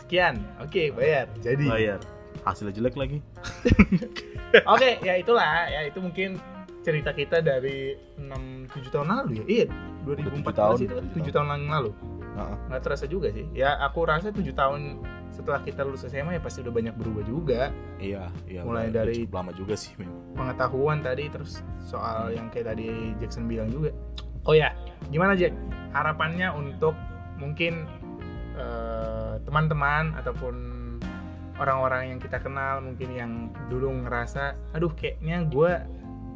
Sekian. 0.00 0.38
Oke, 0.58 0.90
bayar. 0.90 1.26
Jadi. 1.38 1.66
bayar 1.68 2.00
hasilnya 2.42 2.74
jelek 2.74 2.94
lagi 2.96 3.18
Oke, 4.74 4.96
ya 5.02 5.14
itulah 5.18 5.66
ya 5.68 5.84
itu 5.84 5.98
mungkin 6.00 6.38
cerita 6.86 7.10
kita 7.10 7.42
dari 7.42 7.98
6 8.14 8.70
7 8.70 8.94
tahun 8.94 9.08
lalu 9.10 9.42
ya. 9.42 9.44
Iya, 9.50 9.66
2014 10.06 10.54
tahun, 10.54 10.76
itu 10.78 10.94
kan 10.94 11.04
tujuh 11.10 11.30
7 11.30 11.34
tahun 11.34 11.48
yang 11.50 11.72
lalu. 11.74 11.90
Heeh. 12.38 12.56
Nggak 12.70 12.80
terasa 12.86 13.04
juga 13.10 13.28
sih. 13.34 13.46
Ya 13.50 13.74
aku 13.82 14.06
rasa 14.06 14.30
7 14.30 14.54
tahun 14.54 15.02
setelah 15.34 15.60
kita 15.66 15.82
lulus 15.82 16.06
SMA 16.06 16.38
ya 16.38 16.40
pasti 16.40 16.62
udah 16.62 16.70
banyak 16.70 16.94
berubah 16.94 17.22
juga. 17.26 17.60
iya 17.98 18.30
iya 18.46 18.62
Mulai 18.62 18.94
dari- 18.94 19.26
cukup 19.26 19.34
lama 19.42 19.52
juga 19.52 19.74
sih 19.74 19.92
memang 19.98 20.16
Pengetahuan 20.32 21.02
tadi 21.02 21.26
terus 21.28 21.60
soal 21.82 22.30
yang 22.32 22.48
kayak 22.48 22.72
tadi 22.72 23.12
Jackson 23.18 23.50
bilang 23.50 23.68
juga. 23.68 23.90
Oh 24.46 24.54
ya, 24.54 24.70
gimana 25.10 25.34
Jack? 25.34 25.52
Harapannya 25.90 26.54
untuk 26.54 26.94
mungkin 27.36 27.84
eh, 28.56 29.34
teman-teman 29.44 30.14
ataupun 30.16 30.54
orang-orang 31.56 32.16
yang 32.16 32.20
kita 32.20 32.36
kenal 32.40 32.80
mungkin 32.80 33.08
yang 33.12 33.32
dulu 33.68 33.88
ngerasa 34.04 34.56
aduh 34.76 34.92
kayaknya 34.92 35.44
gue 35.48 35.72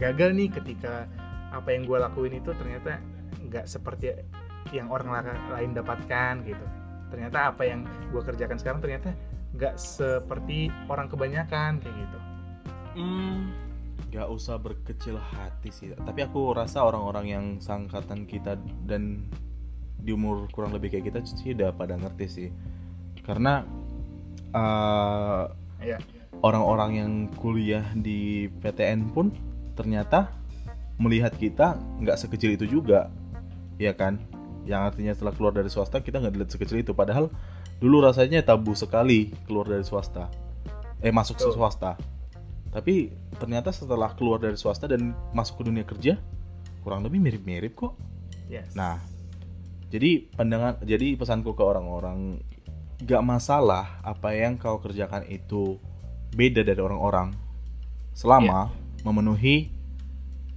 gagal 0.01 0.33
nih 0.33 0.49
ketika 0.51 1.05
apa 1.53 1.69
yang 1.71 1.85
gue 1.85 1.99
lakuin 2.01 2.35
itu 2.35 2.51
ternyata 2.57 2.97
nggak 3.43 3.69
seperti 3.69 4.17
yang 4.73 4.89
orang 4.89 5.13
la- 5.13 5.41
lain 5.53 5.71
dapatkan 5.71 6.41
gitu 6.43 6.65
ternyata 7.11 7.53
apa 7.53 7.63
yang 7.63 7.83
gue 8.09 8.23
kerjakan 8.23 8.57
sekarang 8.57 8.81
ternyata 8.81 9.13
nggak 9.53 9.75
seperti 9.77 10.71
orang 10.87 11.07
kebanyakan 11.07 11.79
kayak 11.79 11.97
gitu 11.97 12.19
Hmm, 12.91 13.55
gak 14.11 14.27
usah 14.27 14.59
berkecil 14.59 15.15
hati 15.15 15.71
sih. 15.71 15.95
Tapi 15.95 16.27
aku 16.27 16.51
rasa 16.51 16.83
orang-orang 16.83 17.27
yang 17.31 17.45
sangkatan 17.63 18.27
kita 18.27 18.59
dan 18.83 19.31
di 19.95 20.11
umur 20.11 20.51
kurang 20.51 20.75
lebih 20.75 20.91
kayak 20.91 21.07
kita 21.07 21.23
sih 21.23 21.55
udah 21.55 21.71
pada 21.71 21.95
ngerti 21.95 22.27
sih. 22.27 22.49
Karena 23.23 23.63
eh, 24.51 25.45
Iya. 25.81 26.03
orang-orang 26.43 26.91
yang 26.99 27.13
kuliah 27.31 27.87
di 27.95 28.51
PTN 28.59 29.15
pun 29.15 29.31
ternyata 29.75 30.33
melihat 31.01 31.33
kita 31.33 31.81
nggak 32.01 32.17
sekecil 32.21 32.55
itu 32.55 32.69
juga, 32.69 33.09
ya 33.81 33.97
kan? 33.97 34.21
Yang 34.69 34.81
artinya 34.93 35.13
setelah 35.17 35.35
keluar 35.35 35.53
dari 35.57 35.73
swasta 35.73 36.05
kita 36.05 36.21
nggak 36.21 36.33
dilihat 36.37 36.51
sekecil 36.53 36.85
itu. 36.85 36.93
Padahal 36.93 37.33
dulu 37.81 38.05
rasanya 38.05 38.45
tabu 38.45 38.77
sekali 38.77 39.33
keluar 39.49 39.67
dari 39.67 39.83
swasta, 39.83 40.29
eh 41.01 41.13
masuk 41.13 41.41
ke 41.41 41.49
swasta. 41.51 41.97
Tapi 42.71 43.11
ternyata 43.41 43.75
setelah 43.75 44.15
keluar 44.15 44.39
dari 44.39 44.55
swasta 44.55 44.87
dan 44.87 45.17
masuk 45.35 45.61
ke 45.61 45.63
dunia 45.67 45.83
kerja 45.83 46.21
kurang 46.81 47.05
lebih 47.05 47.21
mirip-mirip 47.21 47.77
kok. 47.77 47.93
yes 48.49 48.73
Nah, 48.73 49.01
jadi 49.93 50.31
pandangan, 50.33 50.81
jadi 50.87 51.19
pesanku 51.19 51.53
ke 51.53 51.63
orang-orang, 51.67 52.41
gak 53.05 53.23
masalah 53.25 54.01
apa 54.01 54.33
yang 54.33 54.57
kau 54.57 54.81
kerjakan 54.81 55.27
itu 55.29 55.77
beda 56.33 56.63
dari 56.63 56.79
orang-orang, 56.79 57.35
selama 58.15 58.71
memenuhi 59.03 59.73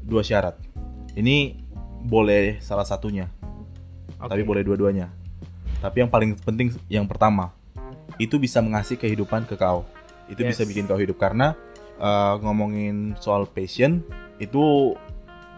dua 0.03 0.21
syarat. 0.25 0.59
Ini 1.13 1.63
boleh 2.03 2.59
salah 2.59 2.83
satunya, 2.83 3.31
Oke. 4.19 4.29
tapi 4.33 4.43
boleh 4.43 4.65
dua-duanya. 4.65 5.07
Tapi 5.79 6.03
yang 6.03 6.11
paling 6.11 6.35
penting 6.39 6.75
yang 6.91 7.07
pertama, 7.07 7.51
itu 8.19 8.35
bisa 8.39 8.59
mengasih 8.59 8.99
kehidupan 8.99 9.47
ke 9.47 9.55
kau. 9.55 9.87
Itu 10.27 10.43
Yes. 10.43 10.55
bisa 10.55 10.63
bikin 10.67 10.87
kau 10.87 10.99
hidup 10.99 11.19
karena 11.19 11.55
uh, 11.99 12.39
ngomongin 12.39 13.15
soal 13.19 13.47
passion 13.47 14.03
itu 14.39 14.95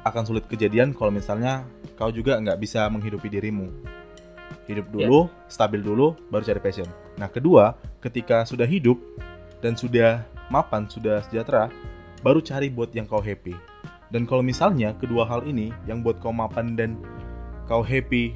akan 0.05 0.23
sulit 0.25 0.45
kejadian 0.45 0.93
kalau 0.93 1.09
misalnya 1.09 1.65
kau 1.97 2.13
juga 2.13 2.37
nggak 2.37 2.61
bisa 2.61 2.85
menghidupi 2.89 3.29
dirimu. 3.29 3.69
Hidup 4.65 4.89
dulu, 4.89 5.29
stabil 5.45 5.81
dulu, 5.81 6.17
baru 6.33 6.41
cari 6.45 6.61
passion. 6.61 6.89
Nah, 7.21 7.29
kedua, 7.29 7.77
ketika 8.01 8.45
sudah 8.45 8.65
hidup 8.65 8.97
dan 9.61 9.77
sudah 9.77 10.25
mapan, 10.49 10.89
sudah 10.89 11.21
sejahtera, 11.25 11.69
baru 12.25 12.41
cari 12.41 12.73
buat 12.73 12.89
yang 12.97 13.05
kau 13.05 13.21
happy. 13.21 13.53
Dan 14.09 14.25
kalau 14.25 14.41
misalnya 14.41 14.97
kedua 14.97 15.29
hal 15.29 15.45
ini 15.45 15.69
yang 15.85 16.01
buat 16.01 16.17
kau 16.17 16.33
mapan 16.33 16.73
dan 16.73 16.97
kau 17.69 17.85
happy 17.85 18.33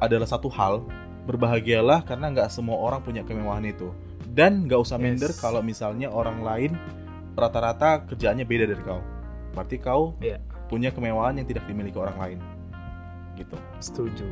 adalah 0.00 0.24
satu 0.24 0.48
hal, 0.48 0.80
berbahagialah 1.28 2.08
karena 2.08 2.32
nggak 2.32 2.48
semua 2.48 2.80
orang 2.80 3.04
punya 3.04 3.20
kemewahan 3.20 3.68
itu. 3.68 3.92
Dan 4.32 4.64
nggak 4.64 4.80
usah 4.80 4.96
Yes. 4.96 5.04
minder 5.04 5.32
kalau 5.36 5.60
misalnya 5.60 6.08
orang 6.08 6.40
lain 6.40 6.72
rata-rata 7.36 8.08
kerjaannya 8.08 8.48
beda 8.48 8.64
dari 8.64 8.80
kau. 8.80 9.04
Berarti 9.52 9.76
kau 9.76 10.16
Iya. 10.24 10.40
punya 10.72 10.88
kemewahan 10.88 11.36
yang 11.36 11.44
tidak 11.44 11.68
dimiliki 11.68 12.00
orang 12.00 12.16
lain. 12.16 12.40
Gitu. 13.38 13.54
setuju 13.78 14.26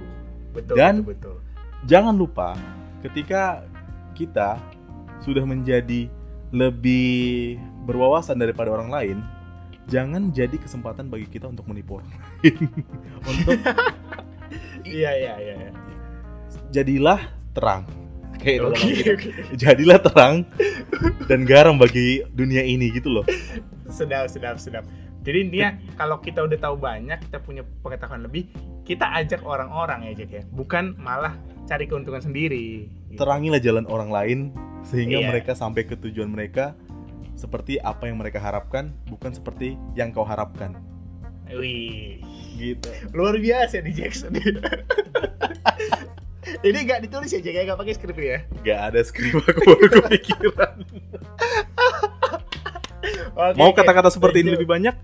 betul 0.50 0.74
Dan- 0.74 1.06
betul, 1.06 1.38
betul. 1.38 1.86
Jangan 1.86 2.18
lupa 2.18 2.58
ketika 3.06 3.62
kita 4.18 4.58
sudah 5.22 5.46
menjadi 5.46 6.10
lebih 6.54 7.56
berwawasan 7.86 8.38
daripada 8.38 8.70
orang 8.74 8.90
lain, 8.90 9.18
jangan 9.90 10.30
jadi 10.34 10.54
kesempatan 10.58 11.10
bagi 11.10 11.26
kita 11.26 11.50
untuk 11.50 11.66
menipu 11.66 11.98
orang 12.02 12.10
lain. 12.10 12.54
untuk 13.30 13.56
iya 14.98 15.10
iya 15.14 15.34
iya 15.38 15.54
iya. 15.66 15.72
jadilah 16.70 17.20
terang. 17.54 17.86
Kayak 18.36 18.68
oke 18.68 18.76
Alkitab. 18.78 19.14
oke 19.16 19.28
Jadilah 19.56 19.98
terang 19.98 20.34
dan 21.24 21.48
garam 21.48 21.80
bagi 21.80 22.20
dunia 22.36 22.62
ini 22.62 22.92
gitu 22.92 23.08
loh. 23.10 23.24
sedap 23.86 24.26
sedap 24.28 24.58
sedap 24.60 24.84
jadi 25.26 25.38
intinya 25.42 25.68
kalau 25.94 26.16
kita 26.18 26.40
udah 26.40 26.54
tahu 26.56 26.78
banyak 26.78 27.18
kita 27.20 27.38
punya 27.38 27.66
pengetahuan 27.82 28.22
lebih 28.22 28.46
kita 28.82 29.10
ajak 29.12 29.42
orang-orang 29.42 30.06
ya 30.06 30.12
Jack 30.16 30.30
ya 30.30 30.42
bukan 30.48 30.94
malah 30.96 31.34
cari 31.66 31.84
keuntungan 31.84 32.22
sendiri 32.22 32.86
gitu. 33.10 33.18
Terangilah 33.18 33.58
jalan 33.58 33.84
orang 33.84 34.08
lain 34.08 34.38
sehingga 34.86 35.18
Iya. 35.18 35.26
mereka 35.26 35.52
sampai 35.52 35.82
ke 35.82 35.98
tujuan 35.98 36.30
mereka 36.30 36.78
seperti 37.34 37.76
apa 37.76 38.06
yang 38.06 38.16
mereka 38.16 38.38
harapkan, 38.38 38.94
bukan 39.04 39.28
seperti 39.30 39.74
yang 39.92 40.08
kau 40.08 40.22
harapkan. 40.22 40.78
wih 41.48 42.22
Gitu. 42.54 42.88
luar 43.12 43.36
biasa 43.36 43.78
di 43.78 43.92
Jackson 43.92 44.32
ini 46.62 46.78
nggak 46.80 47.04
ditulis 47.04 47.28
ya 47.28 47.40
Jack 47.40 47.52
ya 47.52 47.62
nggak 47.64 47.78
pakai 47.78 47.94
skrip 47.94 48.16
ya 48.16 48.38
Gak 48.62 48.80
ada 48.86 49.00
skrip 49.02 49.34
aku 49.36 49.60
baru 49.66 49.86
kepikiran. 50.00 50.74
Oke, 53.36 53.54
Mau 53.54 53.70
kata-kata 53.70 54.08
seperti 54.08 54.40
ini 54.40 54.42
Thank 54.42 54.50
you. 54.50 54.56
lebih 54.56 54.68
banyak? 54.68 54.94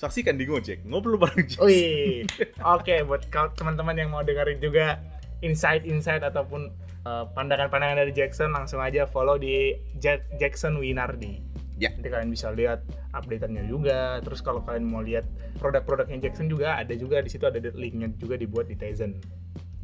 Saksikan 0.00 0.40
di 0.40 0.48
Gojek. 0.48 0.80
Ngobrol 0.88 1.20
bareng 1.20 1.44
Jack. 1.44 1.60
Wih, 1.60 2.24
oke 2.64 3.04
buat 3.04 3.28
kau 3.28 3.52
teman-teman 3.52 3.92
yang 4.00 4.08
mau 4.08 4.24
dengerin 4.24 4.56
juga 4.56 4.96
insight-insight 5.44 6.24
ataupun 6.24 6.72
uh, 7.04 7.28
pandangan-pandangan 7.36 8.00
dari 8.00 8.12
Jackson 8.16 8.56
langsung 8.56 8.80
aja 8.80 9.04
follow 9.04 9.36
di 9.36 9.76
Ja- 10.00 10.24
Jackson 10.40 10.80
Winardi. 10.80 11.44
Ya. 11.76 11.92
Nanti 11.92 12.08
kalian 12.08 12.32
bisa 12.32 12.48
lihat 12.48 12.80
updateannya 13.12 13.68
juga. 13.68 14.24
Terus 14.24 14.40
kalau 14.40 14.64
kalian 14.64 14.88
mau 14.88 15.04
lihat 15.04 15.28
produk-produknya 15.60 16.16
Jackson 16.24 16.48
juga 16.48 16.80
ada 16.80 16.96
juga 16.96 17.20
di 17.20 17.28
situ 17.28 17.44
ada 17.44 17.60
linknya 17.60 18.08
juga 18.16 18.40
dibuat 18.40 18.72
di 18.72 18.80
Tizen. 18.80 19.20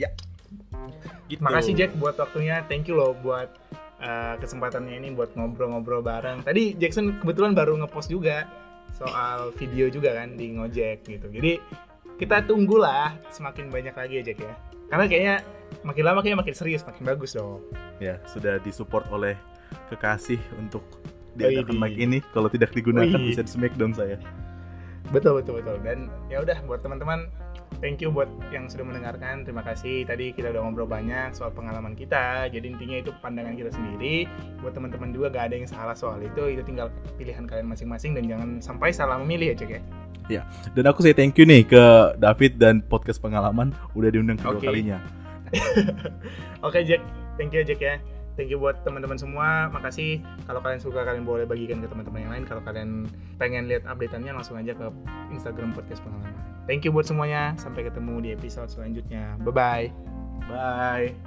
Gitu. 0.00 1.44
Makasih 1.44 1.76
Jack 1.76 1.92
buat 2.00 2.16
waktunya. 2.16 2.64
Thank 2.72 2.88
you 2.88 2.96
loh 2.96 3.12
buat 3.20 3.52
uh, 4.00 4.40
kesempatannya 4.40 4.96
ini 4.96 5.12
buat 5.12 5.36
ngobrol-ngobrol 5.36 6.00
bareng. 6.00 6.40
Tadi 6.40 6.72
Jackson 6.80 7.20
kebetulan 7.20 7.52
baru 7.52 7.76
ngepost 7.84 8.08
juga 8.08 8.48
soal 8.96 9.52
video 9.60 9.92
juga 9.92 10.16
kan 10.16 10.32
di 10.34 10.56
ngojek 10.56 11.04
gitu 11.04 11.28
jadi 11.28 11.60
kita 12.16 12.48
tunggulah 12.48 13.12
semakin 13.28 13.68
banyak 13.68 13.92
lagi 13.92 14.14
ya 14.18 14.32
Jack 14.32 14.40
ya 14.40 14.54
karena 14.88 15.04
kayaknya 15.04 15.34
makin 15.84 16.02
lama 16.06 16.18
kayaknya 16.24 16.40
makin 16.40 16.54
serius 16.56 16.80
makin 16.88 17.04
bagus 17.04 17.36
dong 17.36 17.60
Ya, 17.96 18.20
sudah 18.28 18.60
disupport 18.60 19.08
oleh 19.08 19.34
kekasih 19.88 20.36
untuk 20.60 20.84
diadakan 21.32 21.80
mic 21.80 21.96
ini. 21.96 22.20
Kalau 22.32 22.52
tidak 22.52 22.72
digunakan 22.76 23.16
Wih. 23.16 23.32
bisa 23.32 23.40
di 23.40 23.50
smackdown 23.52 23.92
saya. 23.96 24.20
betul 25.14 25.38
betul 25.38 25.62
betul 25.62 25.78
dan 25.86 26.10
ya 26.26 26.42
udah 26.42 26.58
buat 26.66 26.82
teman-teman 26.82 27.30
thank 27.78 28.00
you 28.00 28.08
buat 28.12 28.28
yang 28.52 28.66
sudah 28.66 28.84
mendengarkan. 28.86 29.44
Terima 29.44 29.62
kasih. 29.62 30.04
Tadi 30.08 30.32
kita 30.32 30.52
udah 30.52 30.62
ngobrol 30.64 30.88
banyak 30.88 31.32
soal 31.36 31.52
pengalaman 31.52 31.92
kita. 31.94 32.48
Jadi 32.48 32.66
intinya 32.72 32.96
itu 33.00 33.10
pandangan 33.20 33.54
kita 33.56 33.70
sendiri. 33.72 34.26
Buat 34.60 34.76
teman-teman 34.76 35.12
juga 35.12 35.32
gak 35.32 35.52
ada 35.52 35.54
yang 35.60 35.68
salah 35.68 35.96
soal 35.96 36.18
itu. 36.22 36.56
Itu 36.56 36.62
tinggal 36.64 36.90
pilihan 37.16 37.44
kalian 37.44 37.68
masing-masing 37.68 38.16
dan 38.16 38.24
jangan 38.26 38.48
sampai 38.60 38.90
salah 38.90 39.20
memilih 39.20 39.52
ya 39.52 39.56
Jack 39.56 39.70
ya? 40.26 40.42
Dan 40.74 40.84
aku 40.90 41.06
say 41.06 41.14
thank 41.14 41.38
you 41.38 41.46
nih 41.46 41.62
ke 41.62 41.84
David 42.18 42.58
dan 42.58 42.82
podcast 42.82 43.22
pengalaman. 43.22 43.70
Udah 43.94 44.10
diundang 44.10 44.40
kedua 44.40 44.58
Oke. 44.58 44.66
kalinya. 44.66 44.98
Oke 46.66 46.82
Jack, 46.82 47.02
thank 47.38 47.54
you 47.54 47.62
Jack 47.62 47.78
ya. 47.78 48.15
Thank 48.36 48.52
you 48.52 48.60
buat 48.60 48.84
teman-teman 48.84 49.16
semua. 49.16 49.72
Makasih. 49.72 50.20
Kalau 50.44 50.60
kalian 50.60 50.80
suka 50.80 51.08
kalian 51.08 51.24
boleh 51.24 51.48
bagikan 51.48 51.80
ke 51.80 51.88
teman-teman 51.88 52.20
yang 52.28 52.32
lain. 52.36 52.44
Kalau 52.44 52.60
kalian 52.60 53.08
pengen 53.40 53.64
lihat 53.64 53.88
updateannya 53.88 54.36
langsung 54.36 54.60
aja 54.60 54.76
ke 54.76 54.86
Instagram 55.32 55.72
podcast 55.72 56.04
pengalaman. 56.04 56.36
Thank 56.68 56.84
you 56.84 56.92
buat 56.92 57.08
semuanya. 57.08 57.56
Sampai 57.56 57.88
ketemu 57.88 58.20
di 58.20 58.28
episode 58.36 58.68
selanjutnya. 58.68 59.40
Bye 59.40 59.56
bye. 59.56 59.86
Bye. 60.46 61.25